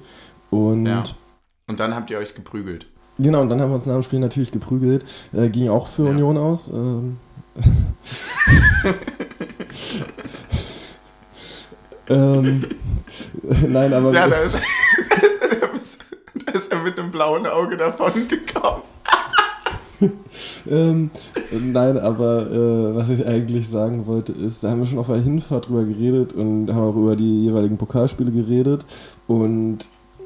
[0.50, 1.04] Und, ja.
[1.68, 2.88] und dann habt ihr euch geprügelt.
[3.20, 5.06] Genau, und dann haben wir uns nach dem Spiel natürlich geprügelt.
[5.32, 6.10] Äh, ging auch für ja.
[6.10, 6.70] Union aus.
[6.70, 7.18] Ähm.
[12.10, 12.64] ähm,
[13.68, 14.14] Nein, aber.
[14.14, 16.00] Ja, da ist,
[16.46, 18.84] da ist er mit einem blauen Auge davon gekommen.
[20.70, 21.12] ähm,
[21.52, 25.18] nein, aber äh, was ich eigentlich sagen wollte, ist, da haben wir schon auf der
[25.18, 28.84] Hinfahrt drüber geredet und haben auch über die jeweiligen Pokalspiele geredet
[29.28, 29.80] und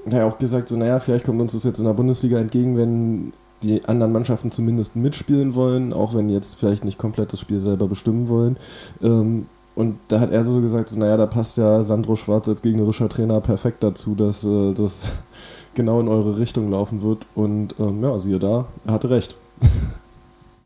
[0.09, 3.33] ja auch gesagt, so, naja, vielleicht kommt uns das jetzt in der Bundesliga entgegen, wenn
[3.63, 7.87] die anderen Mannschaften zumindest mitspielen wollen, auch wenn jetzt vielleicht nicht komplett das Spiel selber
[7.87, 8.55] bestimmen wollen.
[9.01, 12.61] Ähm, und da hat er so gesagt, so, naja, da passt ja Sandro Schwarz als
[12.61, 15.11] gegnerischer Trainer perfekt dazu, dass äh, das
[15.73, 17.27] genau in eure Richtung laufen wird.
[17.35, 19.35] Und ähm, ja, siehe da, er hatte recht.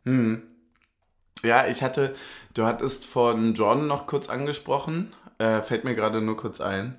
[0.06, 0.40] Hm.
[1.42, 2.14] Ja, ich hatte,
[2.54, 6.98] du hattest von John noch kurz angesprochen, äh, fällt mir gerade nur kurz ein,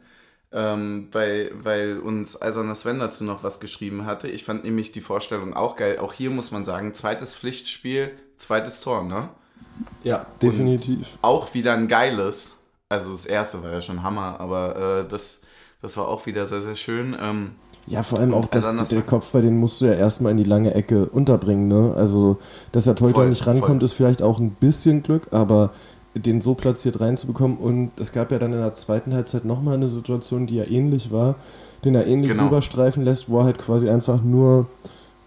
[0.52, 4.28] ähm, weil, weil uns Eiserner Sven dazu noch was geschrieben hatte.
[4.28, 5.98] Ich fand nämlich die Vorstellung auch geil.
[5.98, 9.30] Auch hier muss man sagen, zweites Pflichtspiel, zweites Tor, ne?
[10.04, 11.18] Ja, definitiv.
[11.22, 12.56] Und auch wieder ein geiles.
[12.90, 15.42] Also das erste war ja schon Hammer, aber äh, das,
[15.82, 17.16] das war auch wieder sehr, sehr schön.
[17.20, 17.52] Ähm,
[17.88, 20.38] ja, vor allem auch, dass also der Kopf bei den musst du ja erstmal in
[20.38, 21.94] die lange Ecke unterbringen, ne?
[21.96, 22.38] Also,
[22.72, 23.86] dass der Torhüter nicht rankommt, voll.
[23.86, 25.72] ist vielleicht auch ein bisschen Glück, aber
[26.14, 29.88] den so platziert reinzubekommen und es gab ja dann in der zweiten Halbzeit nochmal eine
[29.88, 31.36] Situation, die ja ähnlich war,
[31.86, 32.46] den er ähnlich genau.
[32.46, 34.68] rüberstreifen lässt, wo er halt quasi einfach nur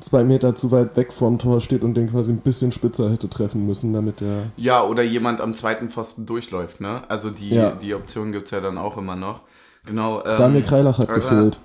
[0.05, 3.29] zwei Meter zu weit weg vom Tor steht und den quasi ein bisschen spitzer hätte
[3.29, 4.45] treffen müssen, damit er.
[4.57, 7.03] Ja, oder jemand am zweiten Pfosten durchläuft, ne?
[7.09, 7.73] Also die, ja.
[7.73, 9.41] die Option gibt es ja dann auch immer noch.
[9.87, 10.25] Genau.
[10.25, 11.61] Ähm, Daniel Kreilach hat also, gefehlt.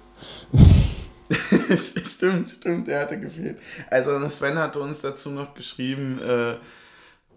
[2.06, 3.58] stimmt, stimmt, der hatte gefehlt.
[3.90, 6.56] Also Sven hatte uns dazu noch geschrieben, äh,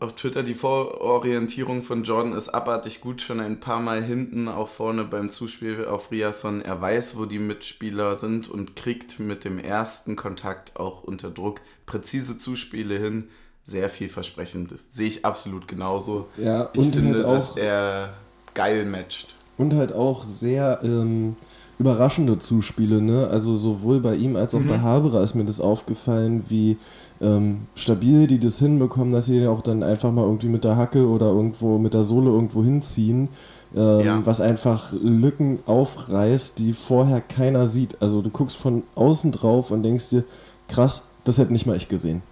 [0.03, 4.69] auf Twitter, die Vororientierung von Jordan ist abartig gut, schon ein paar Mal hinten, auch
[4.69, 6.61] vorne beim Zuspiel auf Riasson.
[6.61, 11.61] Er weiß, wo die Mitspieler sind und kriegt mit dem ersten Kontakt auch unter Druck
[11.87, 13.29] präzise Zuspiele hin.
[13.65, 14.75] Sehr vielversprechend.
[14.91, 16.27] Sehe ich absolut genauso.
[16.37, 18.15] Ja, ich und finde, halt auch, dass er
[18.55, 19.37] geil matcht.
[19.57, 21.37] Und halt auch sehr ähm,
[21.79, 23.29] überraschende Zuspiele, ne?
[23.29, 24.69] Also sowohl bei ihm als auch Mhm.
[24.69, 26.77] bei Haberer ist mir das aufgefallen, wie
[27.23, 30.77] ähm, stabil die das hinbekommen, dass sie den auch dann einfach mal irgendwie mit der
[30.77, 33.29] Hacke oder irgendwo mit der Sohle irgendwo hinziehen,
[33.75, 34.27] ähm, Ja.
[34.27, 38.03] was einfach Lücken aufreißt, die vorher keiner sieht.
[38.03, 40.25] Also du guckst von außen drauf und denkst dir,
[40.69, 42.23] krass, das hätte nicht mal ich gesehen.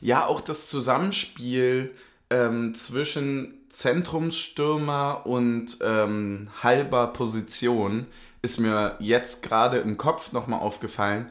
[0.00, 1.92] Ja, auch das Zusammenspiel
[2.30, 8.06] ähm, zwischen Zentrumsstürmer und ähm, halber Position
[8.42, 11.26] ist mir jetzt gerade im Kopf nochmal aufgefallen,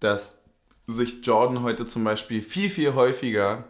[0.00, 0.40] dass
[0.86, 3.64] sich Jordan heute zum Beispiel viel, viel häufiger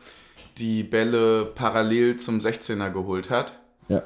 [0.59, 4.03] die Bälle parallel zum 16er geholt hat, Ja.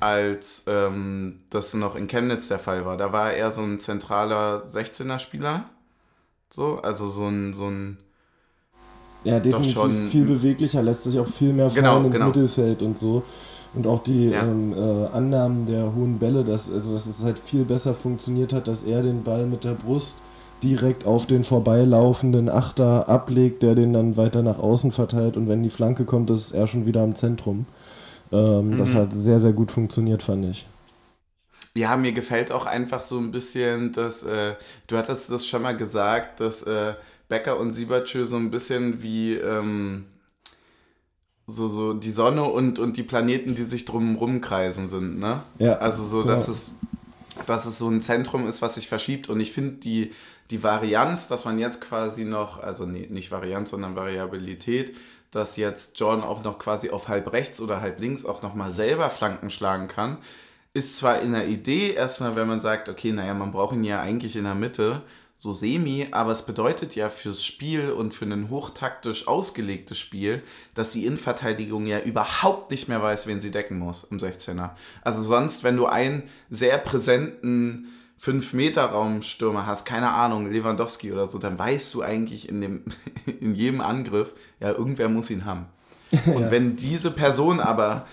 [0.00, 2.96] als ähm, das noch in Chemnitz der Fall war.
[2.96, 5.64] Da war er so ein zentraler 16er-Spieler.
[6.52, 7.98] So, also so ein, so ein
[9.24, 12.26] Ja, definitiv schon- viel beweglicher, lässt sich auch viel mehr fallen Genau, ins genau.
[12.26, 13.22] Mittelfeld und so.
[13.74, 14.42] Und auch die Ja.
[14.42, 18.66] ähm, äh, Annahmen der hohen Bälle, dass, also dass es halt viel besser funktioniert hat,
[18.68, 20.18] dass er den Ball mit der Brust
[20.62, 25.62] direkt auf den vorbeilaufenden Achter ablegt, der den dann weiter nach außen verteilt und wenn
[25.62, 27.66] die Flanke kommt, ist er schon wieder am Zentrum.
[28.32, 28.96] Ähm, Das Mhm.
[28.96, 30.66] hat sehr, sehr gut funktioniert, fand ich.
[31.74, 34.56] Ja, mir gefällt auch einfach so ein bisschen, dass, äh,
[34.88, 36.94] du hattest das schon mal gesagt, dass äh,
[37.28, 40.06] Becker und Siebertschö so ein bisschen wie ähm,
[41.46, 45.42] so, so die Sonne und, und die Planeten, die sich drum kreisen sind, ne?
[45.58, 46.50] Ja, Also so, dass genau.
[46.52, 46.72] es,
[47.46, 49.28] dass es so ein Zentrum ist, was sich verschiebt.
[49.28, 50.12] Und ich finde die,
[50.50, 54.96] die Varianz, dass man jetzt quasi noch, also nee, nicht Varianz, sondern Variabilität,
[55.30, 59.10] dass jetzt John auch noch quasi auf halb rechts oder halb links auch nochmal selber
[59.10, 60.18] Flanken schlagen kann,
[60.72, 64.00] ist zwar in der Idee erstmal, wenn man sagt, okay, naja, man braucht ihn ja
[64.00, 65.02] eigentlich in der Mitte,
[65.42, 70.42] so semi, aber es bedeutet ja fürs Spiel und für ein hochtaktisch ausgelegtes Spiel,
[70.74, 74.72] dass die Innenverteidigung ja überhaupt nicht mehr weiß, wen sie decken muss im 16er.
[75.02, 77.86] Also sonst, wenn du einen sehr präsenten
[78.20, 82.84] 5-Meter-Raumstürmer hast, keine Ahnung, Lewandowski oder so, dann weißt du eigentlich in, dem,
[83.40, 85.66] in jedem Angriff, ja, irgendwer muss ihn haben.
[86.26, 86.50] Und Ja.
[86.50, 88.06] wenn diese Person aber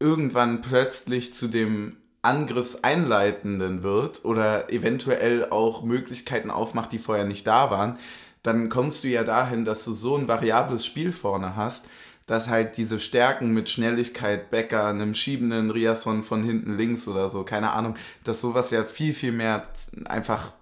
[0.00, 7.70] irgendwann plötzlich zu dem Angriffseinleitenden wird oder eventuell auch Möglichkeiten aufmacht, die vorher nicht da
[7.70, 7.98] waren,
[8.42, 11.88] dann kommst du ja dahin, dass du so ein variables Spiel vorne hast,
[12.26, 17.44] dass halt diese Stärken mit Schnelligkeit, Becker, einem schiebenden Riasson von hinten links oder so,
[17.44, 19.68] keine Ahnung, dass sowas ja viel, viel mehr
[20.06, 20.52] einfach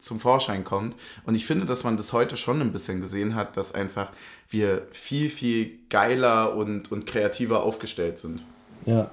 [0.00, 0.96] zum Vorschein kommt.
[1.24, 4.10] Und ich finde, dass man das heute schon ein bisschen gesehen hat, dass einfach
[4.50, 8.44] wir viel, viel geiler und, und kreativer aufgestellt sind.
[8.86, 9.10] Ja.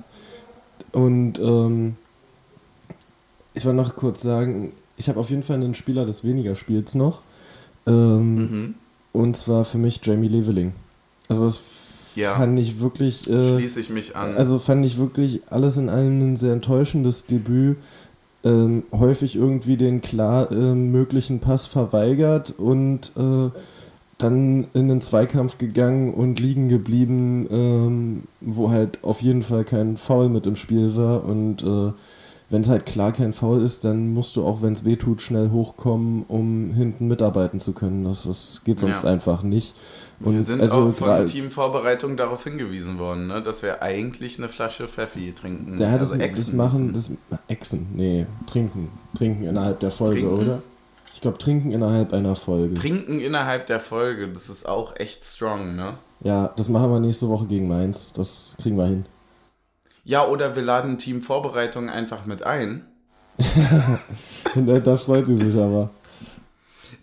[0.96, 1.96] Und ähm,
[3.54, 6.96] ich wollte noch kurz sagen, ich habe auf jeden Fall einen Spieler des weniger Spiels
[6.96, 7.20] noch.
[7.86, 8.76] Ähm, Mhm.
[9.12, 10.74] Und zwar für mich Jamie Leveling.
[11.30, 11.62] Also das
[12.16, 12.36] Ja.
[12.36, 13.30] fand ich wirklich.
[13.30, 14.36] Äh, Schließe ich mich an.
[14.36, 17.78] also fand ich wirklich alles in allem ein sehr enttäuschendes Debüt.
[18.44, 23.50] Ähm, häufig irgendwie den klar ähm, möglichen Pass verweigert und äh,
[24.18, 29.98] dann in den Zweikampf gegangen und liegen geblieben, ähm, wo halt auf jeden Fall kein
[29.98, 31.26] Foul mit im Spiel war.
[31.26, 31.92] Und äh,
[32.50, 35.22] wenn es halt klar kein Foul ist, dann musst du auch, wenn es weh tut,
[35.22, 38.06] schnell hochkommen, um hinten mitarbeiten zu können.
[38.06, 39.10] Das, das geht sonst Ja.
[39.10, 39.76] einfach nicht.
[40.22, 43.42] Und wir sind also auch von gra- Teamvorbereitung darauf hingewiesen worden, ne?
[43.44, 45.74] dass wir eigentlich eine Flasche Pfeffi trinken.
[45.78, 47.12] Ja, das, also das Echsen machen, das
[47.50, 50.40] Echsen, nee, trinken, trinken innerhalb der Folge, Trinken?
[50.40, 50.62] oder?
[51.16, 52.76] Ich glaube, trinken innerhalb einer Folge.
[52.76, 55.98] Trinken innerhalb der Folge, das ist auch echt strong, ne?
[56.26, 58.12] ja, das machen wir nächste Woche gegen Mainz.
[58.12, 59.06] Das kriegen wir hin.
[60.04, 62.86] Ja, oder wir laden Teamvorbereitung einfach mit ein.
[64.56, 65.90] Und da, da freut sie sich aber.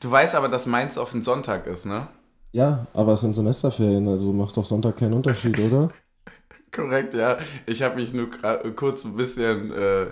[0.00, 2.08] Du weißt aber, dass Mainz auf den Sonntag ist, ne?
[2.52, 5.90] Ja, aber es sind Semesterferien, also macht doch Sonntag keinen Unterschied, oder?
[6.70, 7.38] Korrekt, ja.
[7.64, 8.28] Ich habe mich nur
[8.76, 9.72] kurz ein bisschen.
[9.72, 10.06] Äh,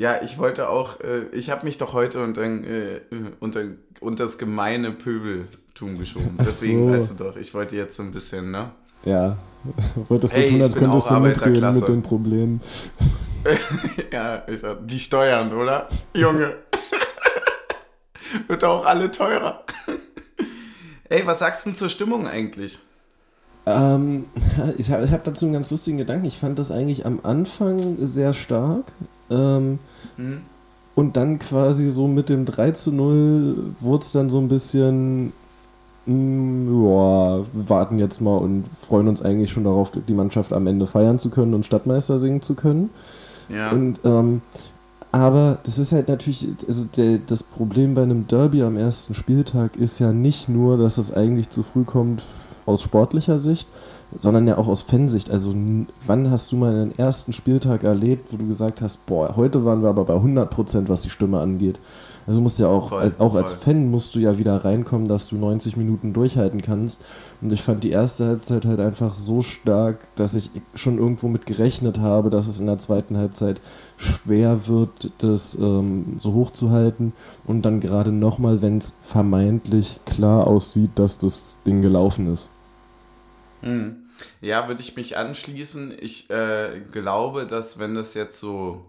[0.00, 0.98] ja, ich wollte auch.
[1.00, 3.02] Äh, ich habe mich doch heute unter, äh,
[3.38, 3.64] unter,
[4.00, 6.38] unter das gemeine Pöbeltum geschoben.
[6.40, 6.94] Deswegen so.
[6.94, 8.70] weißt du doch, ich wollte jetzt so ein bisschen, ne?
[9.04, 9.36] Ja.
[10.08, 12.62] Wolltest du Hey, tun, als könntest du mitreden mit den Problemen.
[14.10, 15.90] ja, ich, die Steuern, oder?
[16.14, 16.54] Junge.
[18.48, 19.64] Wird auch alle teurer.
[21.10, 22.78] Ey, was sagst du denn zur Stimmung eigentlich?
[23.66, 24.24] Ähm,
[24.78, 26.24] ich habe hab dazu einen ganz lustigen Gedanken.
[26.24, 28.92] Ich fand das eigentlich am Anfang sehr stark.
[29.30, 29.78] Ähm,
[30.20, 30.42] Hm?
[30.94, 35.32] Und dann quasi so mit dem 3 zu 0 wurde es dann so ein bisschen,
[36.04, 36.84] mh, mm,
[37.54, 41.30] warten jetzt mal und freuen uns eigentlich schon darauf, die Mannschaft am Ende feiern zu
[41.30, 42.90] können und Stadtmeister singen zu können.
[43.48, 43.70] Ja.
[43.70, 44.42] Und ähm,
[45.12, 49.76] aber das ist halt natürlich, also der, das Problem bei einem Derby am ersten Spieltag
[49.76, 52.22] ist ja nicht nur, dass es eigentlich zu früh kommt
[52.66, 53.68] aus sportlicher Sicht,
[54.16, 55.30] sondern ja auch aus Fansicht.
[55.30, 55.54] Also
[56.06, 59.82] wann hast du mal einen ersten Spieltag erlebt, wo du gesagt hast, boah, heute waren
[59.82, 61.78] wir aber bei 100%, was die Stimme angeht.
[62.26, 63.40] Also musst ja auch, voll, als, auch voll.
[63.40, 67.02] als Fan musst du ja wieder reinkommen, dass du 90 Minuten durchhalten kannst.
[67.40, 71.46] Und ich fand die erste Halbzeit halt einfach so stark, dass ich schon irgendwo mit
[71.46, 73.60] gerechnet habe, dass es in der zweiten Halbzeit
[73.96, 77.14] schwer wird, das ähm, so hoch zu halten.
[77.46, 82.50] Und dann gerade nochmal, wenn es vermeintlich klar aussieht, dass das Ding gelaufen ist.
[83.62, 83.99] Mhm.
[84.40, 85.94] Ja, würde ich mich anschließen.
[86.00, 88.84] Ich äh, glaube, dass wenn das jetzt so,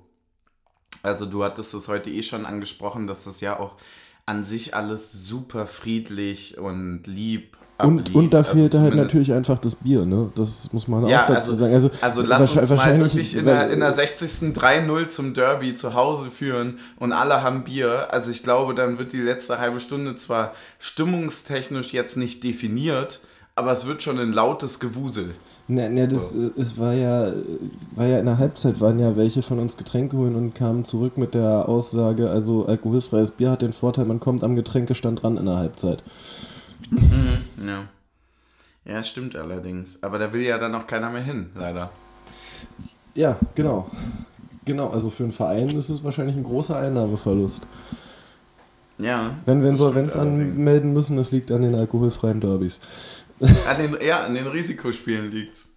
[1.04, 3.76] also du hattest es heute eh schon angesprochen, dass das ja auch
[4.26, 9.58] an sich alles super friedlich und lieb und, und da also fehlte halt natürlich einfach
[9.58, 10.32] das Bier, ne?
[10.36, 11.74] Das muss man ja, auch dazu also, sagen.
[11.74, 14.54] Also, also lass uns mal wirklich in der, in der 60.
[14.54, 18.08] 3-0 zum Derby zu Hause führen und alle haben Bier.
[18.12, 23.22] Also ich glaube, dann wird die letzte halbe Stunde zwar stimmungstechnisch jetzt nicht definiert,
[23.56, 25.36] aber es wird schon ein lautes Gewusel.
[25.68, 26.52] Ne, ne, das, so.
[26.58, 27.32] es war ja,
[27.96, 31.18] war ja in der Halbzeit waren ja welche von uns Getränke holen und kamen zurück
[31.18, 35.46] mit der Aussage, also alkoholfreies Bier hat den Vorteil, man kommt am Getränkestand ran in
[35.46, 36.04] der Halbzeit.
[36.90, 37.84] Mhm, ja.
[38.84, 40.02] Ja, stimmt allerdings.
[40.02, 41.92] Aber da will ja dann auch keiner mehr hin, leider.
[43.14, 43.90] Ja, genau.
[44.66, 47.66] Genau, also für einen Verein ist es wahrscheinlich ein großer Einnahmeverlust.
[48.98, 49.32] Ja.
[49.46, 52.80] Wenn wir Insolvenz anmelden müssen, es liegt an den alkoholfreien Derbys.
[53.68, 55.74] An den, ja, an den Risikospielen liegt's.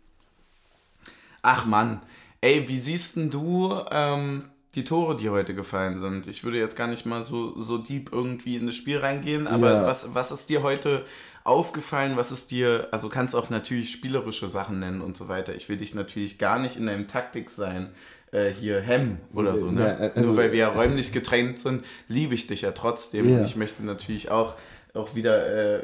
[1.43, 2.01] Ach Mann.
[2.41, 6.27] Ey, wie siehst denn du ähm, die Tore, die heute gefallen sind?
[6.27, 9.73] Ich würde jetzt gar nicht mal so, so deep irgendwie in das Spiel reingehen, aber
[9.73, 9.87] ja.
[9.87, 11.07] was, was ist dir heute
[11.43, 12.17] aufgefallen?
[12.17, 15.55] Was ist dir, also kannst auch natürlich spielerische Sachen nennen und so weiter.
[15.55, 17.91] Ich will dich natürlich gar nicht in deinem Taktik sein,
[18.35, 19.71] äh, hier hemmen oder so.
[19.71, 19.97] Ne?
[20.01, 23.29] Ja, also, Nur weil wir ja räumlich getrennt sind, liebe ich dich ja trotzdem.
[23.29, 23.39] Ja.
[23.39, 24.55] Und ich möchte natürlich auch
[24.95, 25.83] auch wieder äh,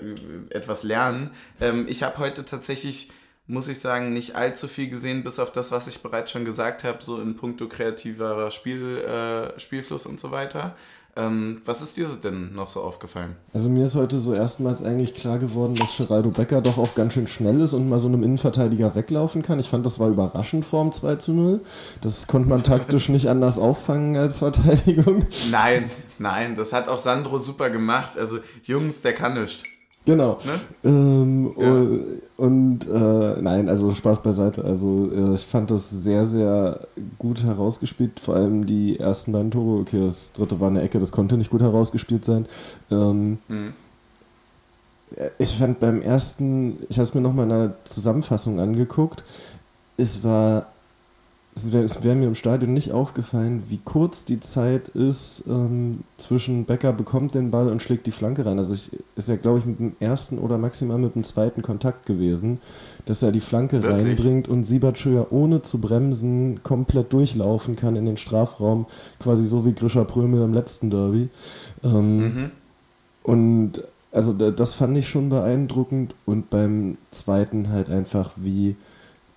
[0.51, 1.31] etwas lernen.
[1.61, 3.11] Ähm, ich habe heute tatsächlich,
[3.47, 6.85] muss ich sagen, nicht allzu viel gesehen, bis auf das, was ich bereits schon gesagt
[6.85, 10.77] habe, so in puncto kreativer Spiel, äh, Spielfluss und so weiter.
[11.17, 13.37] Ähm, was ist dir denn noch so aufgefallen?
[13.53, 17.15] Also mir ist heute so erstmals eigentlich klar geworden, dass Geraldo Becker doch auch ganz
[17.15, 19.59] schön schnell ist und mal so einem Innenverteidiger weglaufen kann.
[19.59, 21.61] Ich fand, das war überraschend vorm 2 zu 0.
[22.01, 25.27] Das konnte man taktisch nicht anders auffangen als Verteidigung.
[25.51, 28.17] Nein, nein, das hat auch Sandro super gemacht.
[28.17, 29.63] Also Jungs, der kann nichts.
[30.07, 30.39] Genau.
[30.45, 30.91] Ne?
[30.91, 32.45] Ähm, ja.
[32.45, 34.65] Und, äh, nein, also Spaß beiseite.
[34.65, 36.81] Also äh, ich fand das sehr, sehr
[37.19, 38.19] gut herausgespielt.
[38.19, 39.81] Vor allem die ersten beiden Tore.
[39.81, 42.47] Okay, das dritte war eine Ecke, das konnte nicht gut herausgespielt sein.
[42.91, 43.75] Ähm, mhm.
[45.39, 49.25] Ich fand beim ersten, ich habe es mir nochmal in einer Zusammenfassung angeguckt,
[49.97, 50.67] es war
[51.55, 56.65] es wäre wär mir im Stadion nicht aufgefallen, wie kurz die Zeit ist ähm, zwischen
[56.65, 58.59] Becker bekommt den Ball und schlägt die Flanke rein.
[58.59, 62.07] Also ich, ist ja, glaube ich, mit dem ersten oder maximal mit dem zweiten Kontakt
[62.07, 62.61] gewesen,
[63.07, 64.07] dass er die Flanke Wirklich?
[64.07, 68.87] reinbringt und Siebertschö ja ohne zu bremsen komplett durchlaufen kann in den Strafraum,
[69.19, 71.31] quasi so wie Grisha Prömel im letzten Derby.
[71.83, 72.51] Ähm, mhm.
[73.25, 73.83] Und
[74.13, 78.77] also das fand ich schon beeindruckend und beim zweiten halt einfach, wie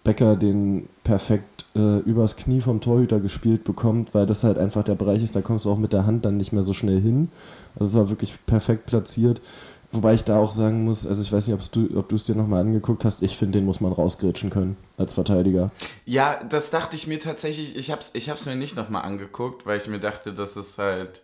[0.04, 4.96] Becker den perfekt äh, übers Knie vom Torhüter gespielt bekommt, weil das halt einfach der
[4.96, 7.30] Bereich ist, da kommst du auch mit der Hand dann nicht mehr so schnell hin.
[7.76, 9.42] Also es war wirklich perfekt platziert.
[9.92, 12.36] Wobei ich da auch sagen muss, also ich weiß nicht, du, ob du es dir
[12.36, 15.70] nochmal angeguckt hast, ich finde, den muss man rausgrätschen können als Verteidiger.
[16.06, 19.78] Ja, das dachte ich mir tatsächlich, ich habe es ich mir nicht nochmal angeguckt, weil
[19.78, 21.22] ich mir dachte, das ist halt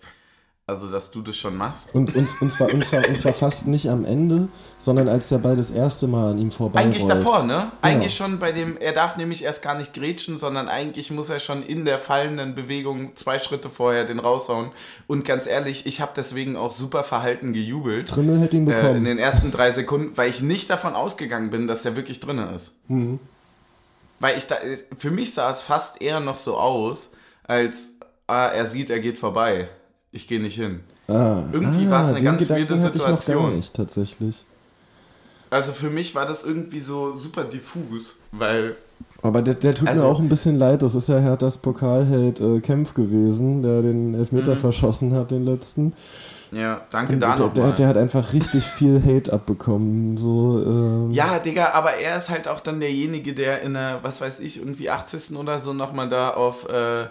[0.70, 1.94] also, dass du das schon machst?
[1.94, 5.40] Und, und, und, zwar, und, zwar, und zwar fast nicht am Ende, sondern als der
[5.40, 7.16] Ball das erste Mal an ihm vorbei Eigentlich rollt.
[7.16, 7.54] davor, ne?
[7.54, 7.72] Genau.
[7.82, 11.40] Eigentlich schon bei dem, er darf nämlich erst gar nicht grätschen, sondern eigentlich muss er
[11.40, 14.70] schon in der fallenden Bewegung zwei Schritte vorher den raushauen.
[15.08, 18.08] Und ganz ehrlich, ich habe deswegen auch super verhalten gejubelt.
[18.10, 18.94] Trimmel hätte ihn bekommen.
[18.94, 22.20] Äh, in den ersten drei Sekunden, weil ich nicht davon ausgegangen bin, dass er wirklich
[22.20, 22.74] drin ist.
[22.88, 23.20] Mhm.
[24.20, 24.58] Weil ich da,
[24.98, 27.10] für mich sah es fast eher noch so aus,
[27.44, 27.96] als
[28.28, 29.68] ah, er sieht, er geht vorbei
[30.12, 30.82] ich gehe nicht hin.
[31.08, 33.38] Ah, irgendwie ah, war es eine ganz Gedanken weirde Situation.
[33.38, 34.46] Ich noch gar nicht, tatsächlich.
[35.50, 38.76] Also für mich war das irgendwie so super diffus, weil.
[39.22, 40.82] Aber der, der tut also, mir auch ein bisschen leid.
[40.82, 44.60] Das ist ja Herthas Pokalheld äh, Kempf gewesen, der den Elfmeter mhm.
[44.60, 45.94] verschossen hat, den letzten.
[46.52, 50.18] Ja, danke da der, der, der, hat einfach richtig viel Hate abbekommen.
[50.18, 51.12] So, ähm.
[51.12, 54.60] Ja, Digga, aber er ist halt auch dann derjenige, der in der, was weiß ich,
[54.60, 55.38] irgendwie 80.
[55.38, 56.68] oder so nochmal da auf.
[56.68, 57.08] Äh,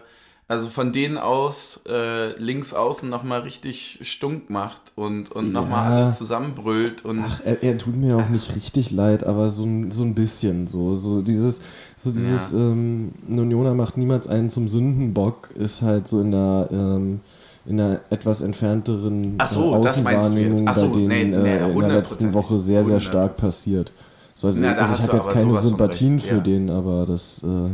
[0.50, 5.52] Also von denen aus äh, links außen nochmal richtig stunk macht und, und ja.
[5.52, 7.04] nochmal alle zusammenbrüllt.
[7.04, 10.66] Und Ach, er, er, tut mir auch nicht richtig leid, aber so, so ein bisschen.
[10.66, 11.60] So, so dieses,
[11.98, 12.60] so dieses ja.
[12.60, 17.20] ähm, Noniona macht niemals einen zum Sündenbock, ist halt so in der, ähm,
[17.66, 21.80] in einer etwas entfernteren Ach so, äh, Außenwahrnehmung bei so, denen nee, nee, äh, in
[21.80, 23.92] der letzten Woche sehr, sehr stark passiert.
[24.34, 26.40] So, also, Na, also ich habe jetzt keine Sympathien für ja.
[26.40, 27.42] den, aber das...
[27.42, 27.68] Äh,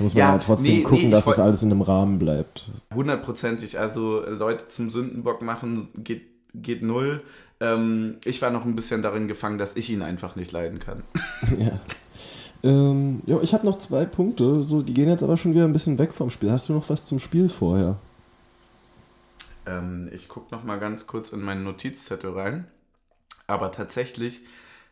[0.00, 2.18] da muss man ja, halt trotzdem nee, gucken, nee, dass das alles in einem Rahmen
[2.18, 2.70] bleibt.
[2.94, 3.78] Hundertprozentig.
[3.78, 6.22] Also Leute zum Sündenbock machen geht,
[6.54, 7.22] geht null.
[7.60, 11.02] Ähm, ich war noch ein bisschen darin gefangen, dass ich ihn einfach nicht leiden kann.
[11.58, 11.78] ja.
[12.62, 14.62] Ähm, ja, ich habe noch zwei Punkte.
[14.62, 16.50] So, die gehen jetzt aber schon wieder ein bisschen weg vom Spiel.
[16.50, 17.98] Hast du noch was zum Spiel vorher?
[19.66, 22.66] Ähm, ich gucke noch mal ganz kurz in meinen Notizzettel rein.
[23.46, 24.40] Aber tatsächlich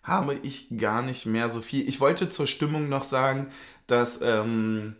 [0.09, 1.89] habe ich gar nicht mehr so viel.
[1.89, 3.51] Ich wollte zur Stimmung noch sagen,
[3.87, 4.97] dass ähm,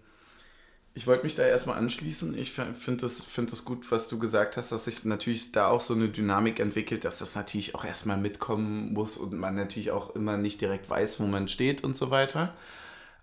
[0.99, 2.37] ich wollte mich da erstmal anschließen.
[2.37, 5.81] Ich finde das, find das gut, was du gesagt hast, dass sich natürlich da auch
[5.81, 10.17] so eine Dynamik entwickelt, dass das natürlich auch erstmal mitkommen muss und man natürlich auch
[10.17, 12.53] immer nicht direkt weiß, wo man steht und so weiter.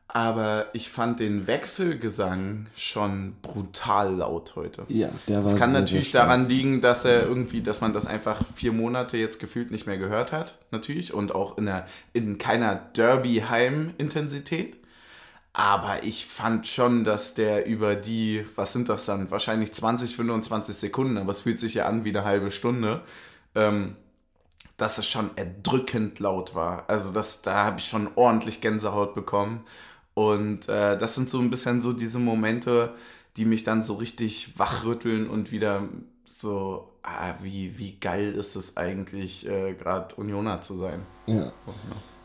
[0.08, 4.86] Aber ich fand den Wechselgesang schon brutal laut heute.
[4.88, 7.91] Ja, der war Das kann sehr, natürlich sehr daran liegen, dass er irgendwie, dass man
[7.91, 11.14] das einfach vier Monate jetzt gefühlt nicht mehr gehört hat, natürlich.
[11.14, 14.78] Und auch in, einer, in keiner Derby-Heim-Intensität.
[15.53, 19.32] Aber ich fand schon, dass der über die, was sind das dann?
[19.32, 23.01] Wahrscheinlich 20, 25 Sekunden, aber es fühlt sich ja an wie eine halbe Stunde.
[23.56, 23.95] Ähm,
[24.78, 26.84] dass es schon erdrückend laut war.
[26.89, 29.64] Also das, da habe ich schon ordentlich Gänsehaut bekommen.
[30.16, 32.93] Und äh, das sind so ein bisschen so diese Momente,
[33.38, 35.84] die mich dann so richtig wachrütteln und wieder
[36.38, 41.01] so, ah, wie, wie geil ist es eigentlich, äh, gerade Unioner zu sein.
[41.28, 41.36] Ja.
[41.36, 41.51] Ja.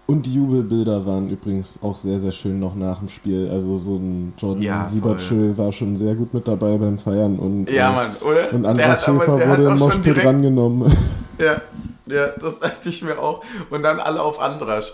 [0.07, 3.49] Und die Jubelbilder waren übrigens auch sehr, sehr schön noch nach dem Spiel.
[3.49, 7.39] Also so ein Jordan ja, Siebertschö war schon sehr gut mit dabei beim Feiern.
[7.39, 8.53] Und, ja, äh, Mann, oder?
[8.53, 10.93] Und Andras Schäfer wurde im Moschpit rangenommen.
[11.39, 11.63] Ja,
[12.05, 13.43] ja, das dachte ich mir auch.
[13.71, 14.93] Und dann alle auf Andrasch.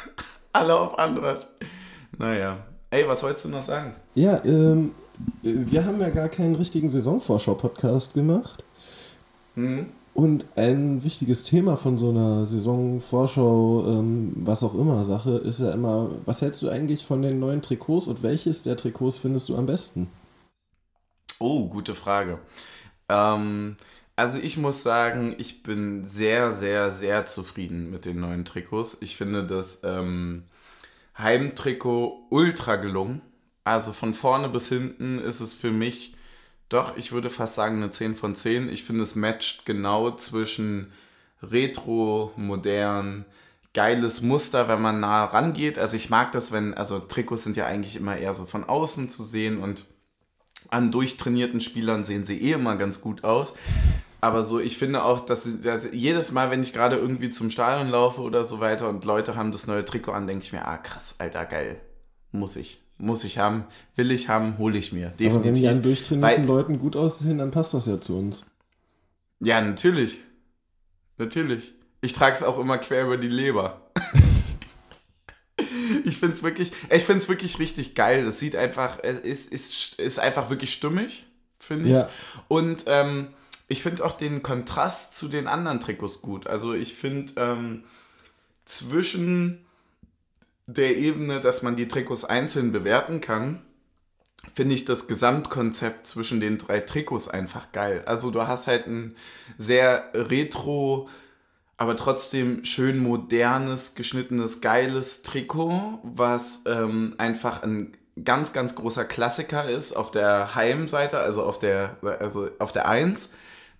[0.54, 1.40] alle auf Andrasch.
[2.18, 2.58] Naja.
[2.90, 3.94] Ey, was wolltest du noch sagen?
[4.14, 4.92] Ja, ähm,
[5.42, 8.64] wir haben ja gar keinen richtigen Saisonvorschau-Podcast gemacht.
[9.54, 9.86] Mhm.
[10.14, 15.72] Und ein wichtiges Thema von so einer Saisonvorschau, ähm, was auch immer Sache, ist ja
[15.72, 19.56] immer, was hältst du eigentlich von den neuen Trikots und welches der Trikots findest du
[19.56, 20.10] am besten?
[21.38, 22.38] Oh, gute Frage.
[23.08, 23.76] Ähm,
[24.14, 28.98] also ich muss sagen, ich bin sehr, sehr, sehr zufrieden mit den neuen Trikots.
[29.00, 30.44] Ich finde, dass ähm,
[31.18, 33.22] Heimtrikot ultra gelungen.
[33.64, 36.16] Also von vorne bis hinten ist es für mich
[36.68, 38.70] doch, ich würde fast sagen eine 10 von 10.
[38.70, 40.90] Ich finde, es matcht genau zwischen
[41.42, 43.26] Retro, modern,
[43.74, 45.78] geiles Muster, wenn man nah rangeht.
[45.78, 49.10] Also ich mag das, wenn, also Trikots sind ja eigentlich immer eher so von außen
[49.10, 49.86] zu sehen und
[50.68, 53.52] an durchtrainierten Spielern sehen sie eh immer ganz gut aus.
[54.24, 57.88] Aber so, ich finde auch, dass, dass jedes Mal, wenn ich gerade irgendwie zum Stadion
[57.88, 60.76] laufe oder so weiter und Leute haben das neue Trikot an, denke ich mir, ah
[60.76, 61.80] krass, Alter, geil.
[62.30, 62.80] Muss ich.
[62.98, 63.64] Muss ich haben,
[63.96, 65.08] will ich haben, hole ich mir.
[65.08, 65.34] Definitiv.
[65.34, 68.46] Aber wenn die an durchtrainierten Weil, Leuten gut aussehen, dann passt das ja zu uns.
[69.40, 70.18] Ja, natürlich.
[71.18, 71.74] Natürlich.
[72.00, 73.90] Ich trage es auch immer quer über die Leber.
[76.04, 78.24] ich finde es wirklich, ich finde es wirklich richtig geil.
[78.28, 81.26] Es sieht einfach, es ist, ist, ist einfach wirklich stimmig,
[81.58, 81.94] finde ich.
[81.94, 82.08] Ja.
[82.46, 83.26] Und ähm,
[83.72, 86.46] ich finde auch den Kontrast zu den anderen Trikots gut.
[86.46, 87.84] Also ich finde ähm,
[88.66, 89.64] zwischen
[90.66, 93.62] der Ebene, dass man die Trikots einzeln bewerten kann,
[94.54, 98.02] finde ich das Gesamtkonzept zwischen den drei Trikots einfach geil.
[98.04, 99.16] Also du hast halt ein
[99.56, 101.08] sehr retro,
[101.78, 109.66] aber trotzdem schön modernes, geschnittenes, geiles Trikot, was ähm, einfach ein ganz, ganz großer Klassiker
[109.68, 113.32] ist auf der Heimseite, also auf der, also auf der 1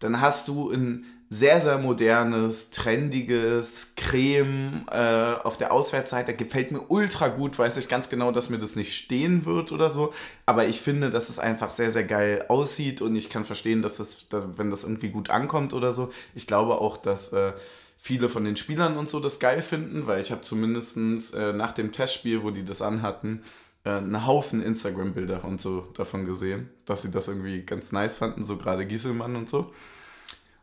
[0.02, 6.34] dann hast du ein sehr, sehr modernes, trendiges Creme äh, auf der Auswärtsseite.
[6.34, 9.88] Gefällt mir ultra gut, weiß ich ganz genau, dass mir das nicht stehen wird oder
[9.88, 10.12] so.
[10.44, 13.98] Aber ich finde, dass es einfach sehr, sehr geil aussieht und ich kann verstehen, dass
[13.98, 16.12] es, wenn das irgendwie gut ankommt oder so.
[16.34, 17.54] Ich glaube auch, dass äh,
[17.96, 20.98] viele von den Spielern und so das geil finden, weil ich habe zumindest
[21.34, 23.42] äh, nach dem Testspiel, wo die das anhatten,
[23.84, 28.56] einen Haufen Instagram-Bilder und so davon gesehen, dass sie das irgendwie ganz nice fanden, so
[28.56, 29.72] gerade Gieselmann und so.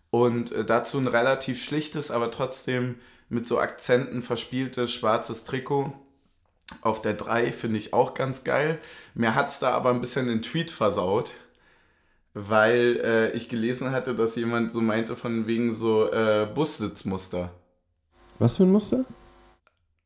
[0.09, 2.95] Und äh, dazu ein relativ schlichtes, aber trotzdem
[3.27, 5.93] mit so Akzenten verspieltes schwarzes Trikot.
[6.81, 8.79] Auf der 3 finde ich auch ganz geil.
[9.13, 11.33] Mir hat es da aber ein bisschen den Tweet versaut,
[12.33, 17.51] weil äh, ich gelesen hatte, dass jemand so meinte von wegen so äh, Bussitzmuster.
[18.37, 19.05] Was für ein Muster?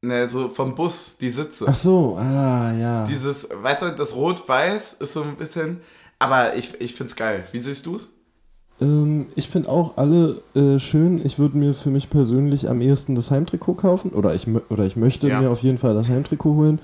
[0.03, 1.65] Ne, so vom Bus, die Sitze.
[1.65, 3.05] Ach so, ah, ja.
[3.05, 5.79] Dieses, weißt du, das Rot-Weiß ist so ein bisschen,
[6.19, 7.45] Aber ich, ich finde es geil.
[7.53, 8.09] Wie siehst du es?
[8.81, 11.25] Ähm, ich finde auch alle äh, schön.
[11.25, 14.11] Ich würde mir für mich persönlich am ehesten das Heimtrikot kaufen.
[14.11, 15.39] Oder ich, oder ich möchte ja.
[15.39, 16.79] mir auf jeden Fall das Heimtrikot holen.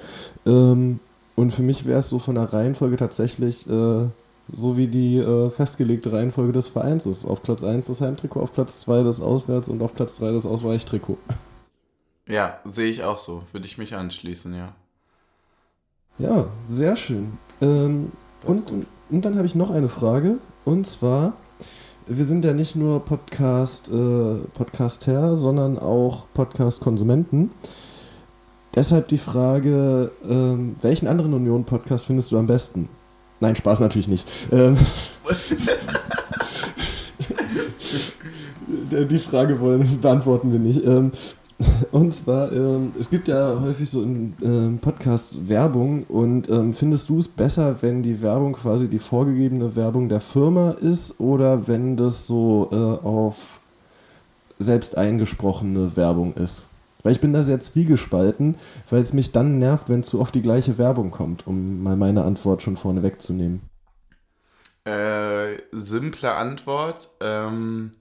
[0.45, 1.01] Ähm,
[1.35, 4.05] und für mich wäre es so von der Reihenfolge tatsächlich äh,
[4.45, 7.25] so wie die äh, festgelegte Reihenfolge des Vereins ist.
[7.25, 10.45] Auf Platz 1 das Heimtrikot, auf Platz 2 das Auswärts und auf Platz 3 das
[10.45, 11.17] Ausweichtrikot.
[12.29, 13.43] Ja, sehe ich auch so.
[13.51, 14.73] Würde ich mich anschließen, ja.
[16.19, 17.39] Ja, sehr schön.
[17.59, 18.11] Ähm,
[18.45, 18.71] und,
[19.09, 20.37] und dann habe ich noch eine Frage.
[20.63, 21.33] Und zwar,
[22.05, 27.49] wir sind ja nicht nur Podcast, äh, Podcaster, sondern auch Podcast-Konsumenten.
[28.75, 32.89] Deshalb die Frage, ähm, welchen anderen Union-Podcast findest du am besten?
[33.39, 34.27] Nein, Spaß natürlich nicht.
[34.51, 34.77] Ähm,
[39.09, 40.85] die Frage wollen, beantworten wir nicht.
[40.85, 41.11] Ähm,
[41.91, 47.09] und zwar, ähm, es gibt ja häufig so in ähm, Podcasts Werbung und ähm, findest
[47.09, 51.97] du es besser, wenn die Werbung quasi die vorgegebene Werbung der Firma ist oder wenn
[51.97, 53.59] das so äh, auf
[54.57, 56.67] selbst eingesprochene Werbung ist?
[57.03, 58.55] Weil ich bin da sehr zwiegespalten,
[58.89, 62.23] weil es mich dann nervt, wenn zu oft die gleiche Werbung kommt, um mal meine
[62.23, 63.61] Antwort schon vorne wegzunehmen.
[64.85, 67.09] Äh, simple Antwort.
[67.21, 67.91] Ähm,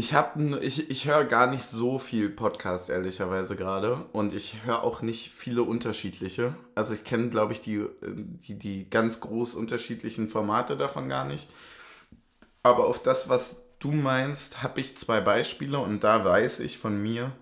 [0.00, 4.82] ich habe, ich, ich höre gar nicht so viel Podcast ehrlicherweise gerade und ich höre
[4.82, 6.54] auch nicht viele unterschiedliche.
[6.74, 11.50] Also ich kenne, glaube ich, die, die, die ganz groß unterschiedlichen Formate davon gar nicht.
[12.62, 17.02] Aber auf das, was du meinst, habe ich zwei Beispiele und da weiß ich von
[17.02, 17.32] mir,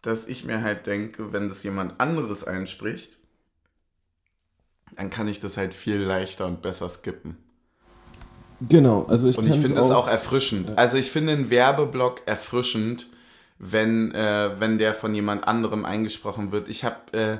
[0.00, 3.18] dass ich mir halt denke, wenn das jemand anderes einspricht,
[4.96, 7.36] dann kann ich das halt viel leichter und besser skippen.
[8.60, 10.70] Genau, also ich Und ich finde es auch erfrischend.
[10.70, 10.74] Ja.
[10.76, 13.08] Also ich finde einen Werbeblock erfrischend,
[13.58, 16.68] wenn, äh, wenn der von jemand anderem eingesprochen wird.
[16.68, 17.38] Ich habe äh,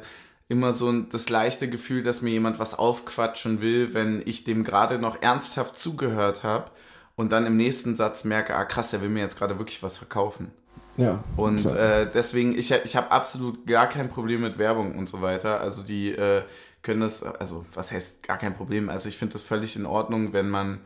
[0.49, 4.99] immer so das leichte Gefühl, dass mir jemand was aufquatschen will, wenn ich dem gerade
[4.99, 6.71] noch ernsthaft zugehört habe
[7.16, 9.99] und dann im nächsten Satz merke, ah krass, er will mir jetzt gerade wirklich was
[9.99, 10.51] verkaufen.
[10.97, 11.23] Ja.
[11.37, 15.61] Und äh, deswegen, ich, ich habe absolut gar kein Problem mit Werbung und so weiter.
[15.61, 16.43] Also die äh,
[16.83, 18.89] können das, also was heißt gar kein Problem?
[18.89, 20.81] Also ich finde das völlig in Ordnung, wenn man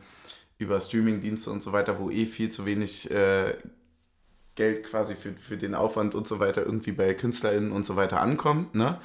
[0.57, 3.55] über Streamingdienste und so weiter, wo eh viel zu wenig äh,
[4.55, 8.21] Geld quasi für, für den Aufwand und so weiter irgendwie bei KünstlerInnen und so weiter
[8.21, 8.99] ankommt, ne?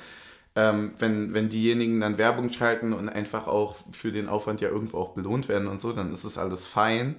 [0.56, 4.98] Ähm, wenn, wenn diejenigen dann Werbung schalten und einfach auch für den Aufwand ja irgendwo
[4.98, 7.16] auch belohnt werden und so, dann ist es alles fein.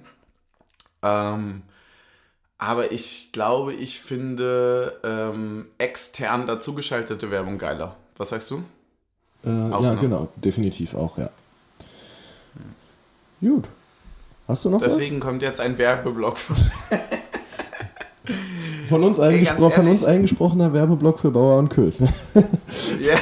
[1.02, 1.62] Ähm,
[2.58, 7.96] aber ich glaube, ich finde ähm, extern dazugeschaltete Werbung geiler.
[8.18, 8.62] Was sagst du?
[9.44, 9.96] Äh, ja, ne?
[9.98, 11.30] genau, definitiv auch, ja.
[13.40, 13.48] Hm.
[13.48, 13.64] Gut.
[14.50, 15.22] Hast du noch Deswegen was?
[15.22, 16.56] kommt jetzt ein Werbeblock von,
[18.88, 22.00] von, uns, eingespro von uns eingesprochener Werbeblock für Bauer und Kirch.
[23.00, 23.14] ja,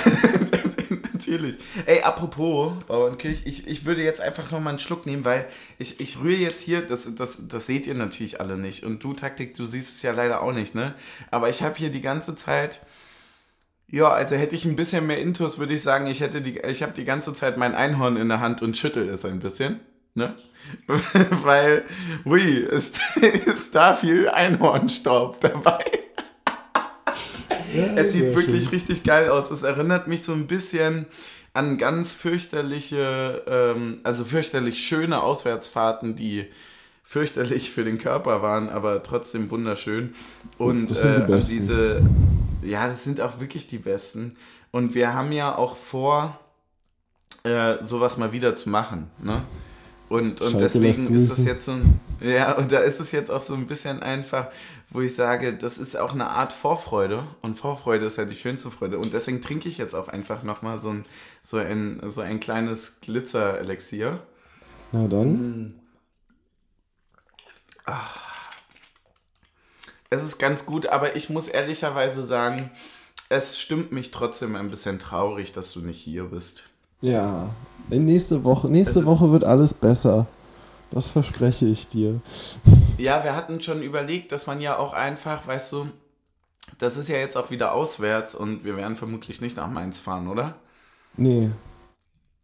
[1.12, 1.58] natürlich.
[1.84, 5.44] Ey, apropos Bauernkirch, ich, ich würde jetzt einfach noch mal einen Schluck nehmen, weil
[5.78, 8.84] ich, ich rühre jetzt hier, das, das, das seht ihr natürlich alle nicht.
[8.84, 10.94] Und du, Taktik, du siehst es ja leider auch nicht, ne?
[11.30, 12.86] Aber ich habe hier die ganze Zeit.
[13.90, 16.82] Ja, also hätte ich ein bisschen mehr Intus, würde ich sagen, ich hätte die, ich
[16.82, 19.80] habe die ganze Zeit mein Einhorn in der Hand und schüttel es ein bisschen,
[20.14, 20.34] ne?
[21.30, 21.84] Weil,
[22.24, 25.84] ui, ist, ist da viel Einhornstaub dabei.
[27.74, 28.74] Ja, es sieht wirklich schön.
[28.74, 29.50] richtig geil aus.
[29.50, 31.04] Es erinnert mich so ein bisschen
[31.52, 36.46] an ganz fürchterliche, ähm, also fürchterlich schöne Auswärtsfahrten, die
[37.04, 40.14] fürchterlich für den Körper waren, aber trotzdem wunderschön.
[40.56, 41.59] Und das sind die äh, besten.
[41.59, 42.02] diese,
[42.62, 44.36] ja, das sind auch wirklich die besten.
[44.70, 46.38] Und wir haben ja auch vor,
[47.44, 49.11] äh, sowas mal wieder zu machen.
[49.22, 49.42] Ne?
[50.09, 53.42] Und, und deswegen ist es jetzt so ein, ja, und da ist es jetzt auch
[53.42, 54.48] so ein bisschen einfach,
[54.88, 58.70] wo ich sage, das ist auch eine Art Vorfreude und Vorfreude ist ja die schönste
[58.70, 61.02] Freude und deswegen trinke ich jetzt auch einfach nochmal so ein,
[61.42, 64.20] so ein, so ein kleines Glitzer-Elixier.
[64.92, 65.32] Na dann.
[65.32, 65.74] Mm.
[70.11, 72.70] Es ist ganz gut, aber ich muss ehrlicherweise sagen,
[73.28, 76.64] es stimmt mich trotzdem ein bisschen traurig, dass du nicht hier bist.
[77.01, 77.49] Ja,
[77.88, 80.26] nächste Woche, nächste Woche wird alles besser.
[80.90, 82.20] Das verspreche ich dir.
[82.99, 85.86] Ja, wir hatten schon überlegt, dass man ja auch einfach, weißt du,
[86.78, 90.26] das ist ja jetzt auch wieder auswärts und wir werden vermutlich nicht nach Mainz fahren,
[90.26, 90.57] oder?
[91.16, 91.51] Nee.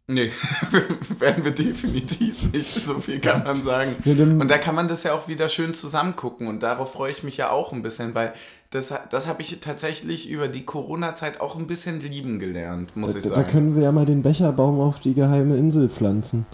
[0.07, 0.31] Nee,
[1.19, 3.95] werden wir definitiv nicht, so viel kann man sagen.
[4.39, 7.23] und da kann man das ja auch wieder schön zusammen gucken und darauf freue ich
[7.23, 8.33] mich ja auch ein bisschen, weil
[8.69, 13.17] das, das habe ich tatsächlich über die Corona-Zeit auch ein bisschen lieben gelernt, muss da,
[13.17, 13.35] ich sagen.
[13.35, 16.45] Da können wir ja mal den Becherbaum auf die geheime Insel pflanzen.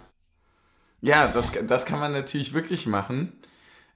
[1.01, 3.33] Ja, das, das kann man natürlich wirklich machen.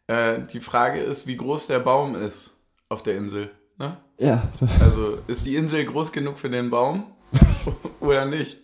[0.08, 2.58] Äh, die Frage ist, wie groß der Baum ist
[2.89, 3.51] auf der Insel.
[3.78, 3.95] Ne?
[4.20, 4.43] Ja.
[4.82, 7.06] Also ist die Insel groß genug für den Baum
[7.99, 8.58] oder nicht?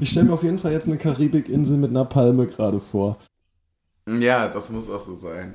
[0.00, 3.18] Ich stelle mir auf jeden Fall jetzt eine Karibikinsel mit einer Palme gerade vor.
[4.06, 5.54] Ja, das muss auch so sein.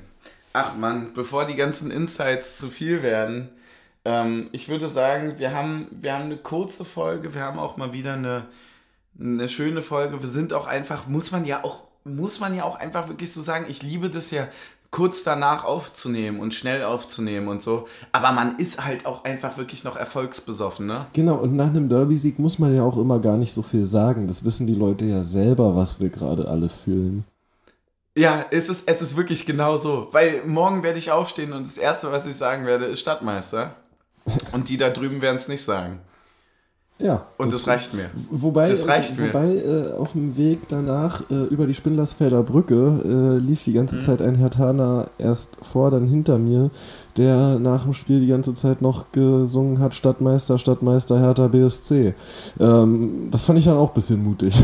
[0.54, 3.50] Ach man, bevor die ganzen Insights zu viel werden,
[4.06, 7.94] ähm, ich würde sagen, wir haben, wir haben eine kurze Folge, wir haben auch mal
[7.94, 8.48] wieder eine,
[9.20, 10.22] eine schöne Folge.
[10.22, 13.42] Wir sind auch einfach, muss man ja auch, muss man ja auch einfach wirklich so
[13.42, 14.48] sagen, ich liebe das ja
[14.92, 17.88] kurz danach aufzunehmen und schnell aufzunehmen und so.
[18.12, 21.06] Aber man ist halt auch einfach wirklich noch erfolgsbesoffen, ne?
[21.14, 24.28] Genau, und nach einem Derby-Sieg muss man ja auch immer gar nicht so viel sagen.
[24.28, 27.24] Das wissen die Leute ja selber, was wir gerade alle fühlen.
[28.18, 30.10] Ja, es ist, es ist wirklich genau so.
[30.12, 33.76] Weil morgen werde ich aufstehen und das Erste, was ich sagen werde, ist Stadtmeister.
[34.52, 36.00] Und die da drüben werden es nicht sagen.
[37.02, 37.28] Ja.
[37.38, 38.10] Und das, das reicht mir.
[38.30, 43.02] Wobei, das reicht äh, wobei äh, auf dem Weg danach äh, über die Spindlersfelder Brücke
[43.06, 44.02] äh, lief die ganze mhm.
[44.02, 46.72] Zeit ein Hertaner erst vor, dann hinter mir,
[47.16, 52.14] der nach dem Spiel die ganze Zeit noch gesungen hat: Stadtmeister, Stadtmeister, Hertha BSC.
[52.60, 54.62] Ähm, das fand ich dann auch ein bisschen mutig.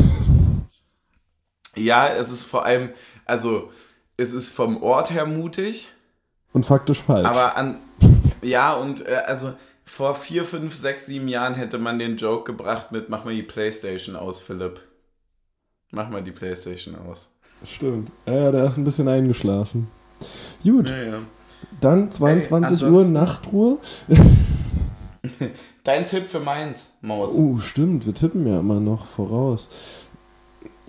[1.74, 2.90] Ja, es ist vor allem,
[3.24, 3.70] also
[4.16, 5.88] es ist vom Ort her mutig.
[6.52, 7.26] Und faktisch falsch.
[7.26, 7.76] Aber an,
[8.42, 9.52] ja, und äh, also
[9.86, 13.42] vor vier, fünf, sechs, sieben Jahren hätte man den Joke gebracht mit Mach mal die
[13.42, 14.80] Playstation aus, Philipp.
[15.92, 17.28] Mach mal die Playstation aus.
[17.64, 18.10] Stimmt.
[18.26, 19.88] Ja, der ist ein bisschen eingeschlafen.
[20.62, 20.90] Gut.
[20.90, 21.18] Ja, ja.
[21.80, 23.78] Dann 22 Ey, Uhr Nachtruhe.
[25.84, 27.34] Dein Tipp für Mainz, Maus.
[27.34, 28.06] Oh, stimmt.
[28.06, 29.70] Wir tippen ja immer noch voraus.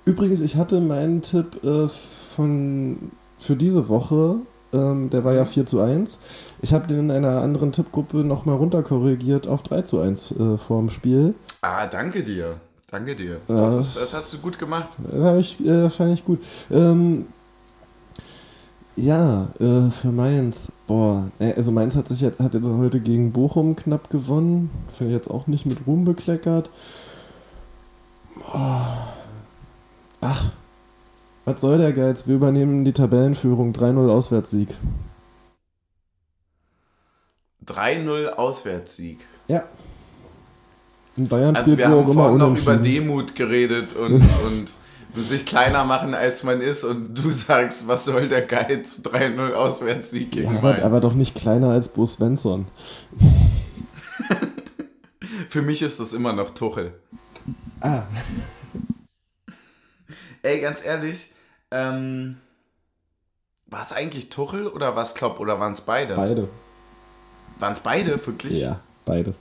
[0.05, 4.37] Übrigens, ich hatte meinen Tipp äh, von, für diese Woche
[4.77, 6.19] ähm, der war ja 4 zu 1.
[6.61, 10.79] Ich habe den in einer anderen Tippgruppe nochmal runterkorrigiert auf 3 zu 1 äh, vor
[10.79, 11.33] dem Spiel.
[11.61, 12.61] Ah, danke dir.
[12.89, 13.41] Danke dir.
[13.47, 14.89] Das, ja, ist, das hast du gut gemacht.
[15.11, 16.39] Das ich, äh, fand ich gut.
[16.71, 17.25] Ähm,
[18.95, 23.31] ja, äh, für Mainz, boah, äh, also Mainz hat sich jetzt, hat jetzt heute gegen
[23.31, 24.71] Bochum knapp gewonnen.
[24.91, 26.71] Finde jetzt auch nicht mit Ruhm bekleckert.
[28.35, 29.13] Boah.
[30.21, 30.51] Ach,
[31.47, 32.27] was soll der Geiz?
[32.27, 33.71] Wir übernehmen die Tabellenführung.
[33.71, 34.67] 3-0 Auswärtssieg.
[37.65, 39.25] 3-0 Auswärtssieg.
[39.47, 39.63] Ja.
[41.15, 44.15] In Bayern also spielt wir haben vorhin noch über Demut geredet und,
[45.15, 46.83] und sich kleiner machen, als man ist.
[46.83, 49.01] Und du sagst, was soll der Geiz?
[49.05, 52.65] 3-0 Auswärtssieg gegen ja, aber, aber doch nicht kleiner als Bo Svensson.
[55.49, 56.91] Für mich ist das immer noch Tuchel.
[57.79, 58.03] Ah.
[60.43, 61.31] Ey, ganz ehrlich,
[61.71, 62.37] ähm,
[63.65, 66.15] war es eigentlich Tuchel oder war es Klopp oder waren es beide?
[66.15, 66.47] Beide.
[67.59, 68.61] Waren es beide, wirklich?
[68.61, 69.33] Ja, beide.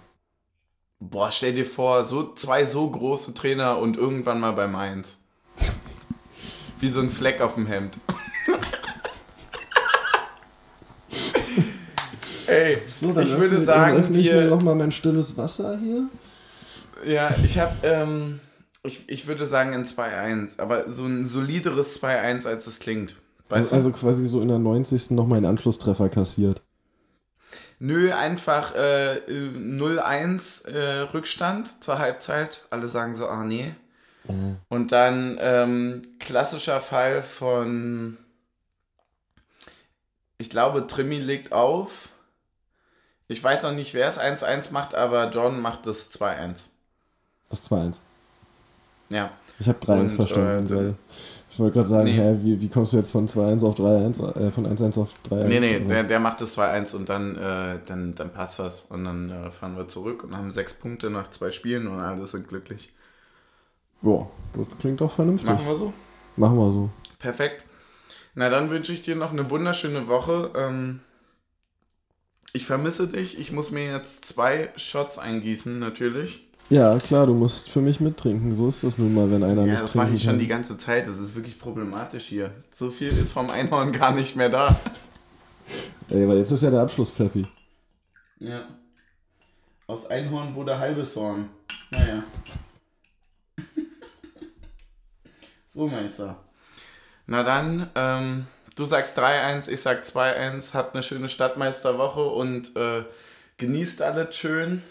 [0.98, 5.20] Boah, stell dir vor, so zwei so große Trainer und irgendwann mal bei Mainz.
[6.80, 7.98] Wie so ein Fleck auf dem Hemd.
[12.46, 16.08] Ey, so, ich öffne, würde sagen, öffne ich mir nochmal mein stilles Wasser hier.
[17.04, 18.40] Ja, ich habe ähm,
[18.86, 23.16] ich, ich würde sagen ein 2-1, aber so ein solideres 2-1, als es klingt.
[23.48, 25.10] Weißt also, also quasi so in der 90.
[25.12, 26.62] nochmal einen Anschlusstreffer kassiert.
[27.78, 32.62] Nö, einfach äh, 0-1 äh, Rückstand zur Halbzeit.
[32.70, 33.74] Alle sagen so, ah nee.
[34.28, 34.56] Mhm.
[34.68, 38.16] Und dann ähm, klassischer Fall von,
[40.38, 42.08] ich glaube, Trimi legt auf.
[43.28, 46.66] Ich weiß noch nicht, wer es 1-1 macht, aber John macht das 2-1.
[47.50, 47.98] Das 2-1.
[49.08, 49.30] Ja.
[49.58, 50.94] Ich habe 3-1 verstanden, äh, weil
[51.50, 52.12] ich wollte gerade sagen, nee.
[52.12, 55.44] hä, wie, wie kommst du jetzt von 2-1 auf 3-1, äh, von 1-1 auf 3-1?
[55.44, 58.84] Nee, nee, der, der macht das 2-1 und dann, äh, dann, dann passt das.
[58.90, 62.26] Und dann äh, fahren wir zurück und haben sechs Punkte nach zwei Spielen und alle
[62.26, 62.92] sind glücklich.
[64.02, 65.48] Boah, das klingt doch vernünftig.
[65.48, 65.92] Machen wir so?
[66.36, 66.90] Machen wir so.
[67.18, 67.64] Perfekt.
[68.34, 70.50] Na, dann wünsche ich dir noch eine wunderschöne Woche.
[70.54, 71.00] Ähm,
[72.52, 73.38] ich vermisse dich.
[73.38, 76.45] Ich muss mir jetzt zwei Shots eingießen, natürlich.
[76.68, 78.52] Ja, klar, du musst für mich mittrinken.
[78.52, 80.76] So ist das nun mal, wenn einer ja, nicht das mache ich schon die ganze
[80.76, 81.06] Zeit.
[81.06, 82.50] Das ist wirklich problematisch hier.
[82.70, 84.74] So viel ist vom Einhorn gar nicht mehr da.
[86.10, 87.46] Ey, weil jetzt ist ja der Abschluss, Pfeffi.
[88.38, 88.66] Ja.
[89.86, 91.48] Aus Einhorn wurde halbes Horn.
[91.90, 92.24] Naja.
[95.66, 96.42] so, Meister.
[97.28, 100.74] Na dann, ähm, du sagst 3-1, ich sag 2-1.
[100.74, 103.04] Habt eine schöne Stadtmeisterwoche und äh,
[103.58, 104.82] genießt alles schön.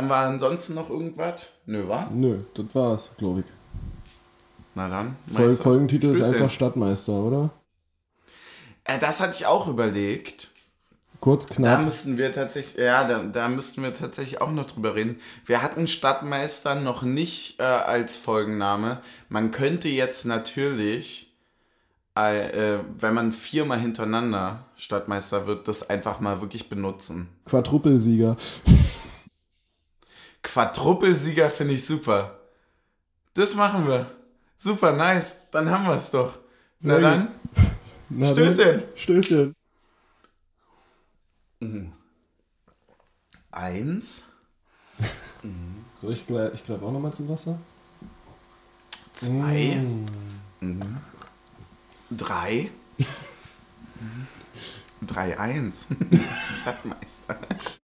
[0.00, 1.48] Haben wir ansonsten noch irgendwas?
[1.66, 2.08] Nö, wa?
[2.10, 3.46] Nö, das war's, glaube ich.
[4.74, 5.16] Na dann.
[5.30, 7.50] Fol Folgentitel ist einfach Stadtmeister, oder?
[8.84, 10.48] Äh, das hatte ich auch überlegt.
[11.20, 11.80] Kurz, knapp.
[11.80, 15.20] Da müssten wir tatsächlich, ja, da, da müssten wir tatsächlich auch noch drüber reden.
[15.44, 19.02] Wir hatten Stadtmeister noch nicht äh, als Folgenname.
[19.28, 21.30] Man könnte jetzt natürlich,
[22.14, 27.28] äh, wenn man viermal hintereinander Stadtmeister wird, das einfach mal wirklich benutzen.
[27.44, 28.38] Quadrupelsieger.
[30.42, 32.38] Quadruppelsieger finde ich super.
[33.34, 34.10] Das machen wir.
[34.56, 35.36] Super, nice.
[35.50, 36.38] Dann haben wir es doch.
[36.80, 37.28] Na Sehr dann,
[38.08, 38.82] Na Stößchen.
[38.94, 39.54] Stößchen.
[43.50, 44.28] eins,
[45.96, 47.58] So, ich, gle- ich greife auch nochmal zum Wasser.
[49.16, 49.82] zwei,
[50.60, 50.80] Mm.
[52.10, 52.70] drei.
[55.02, 55.88] Drei, eins.
[56.60, 57.38] Stadtmeister.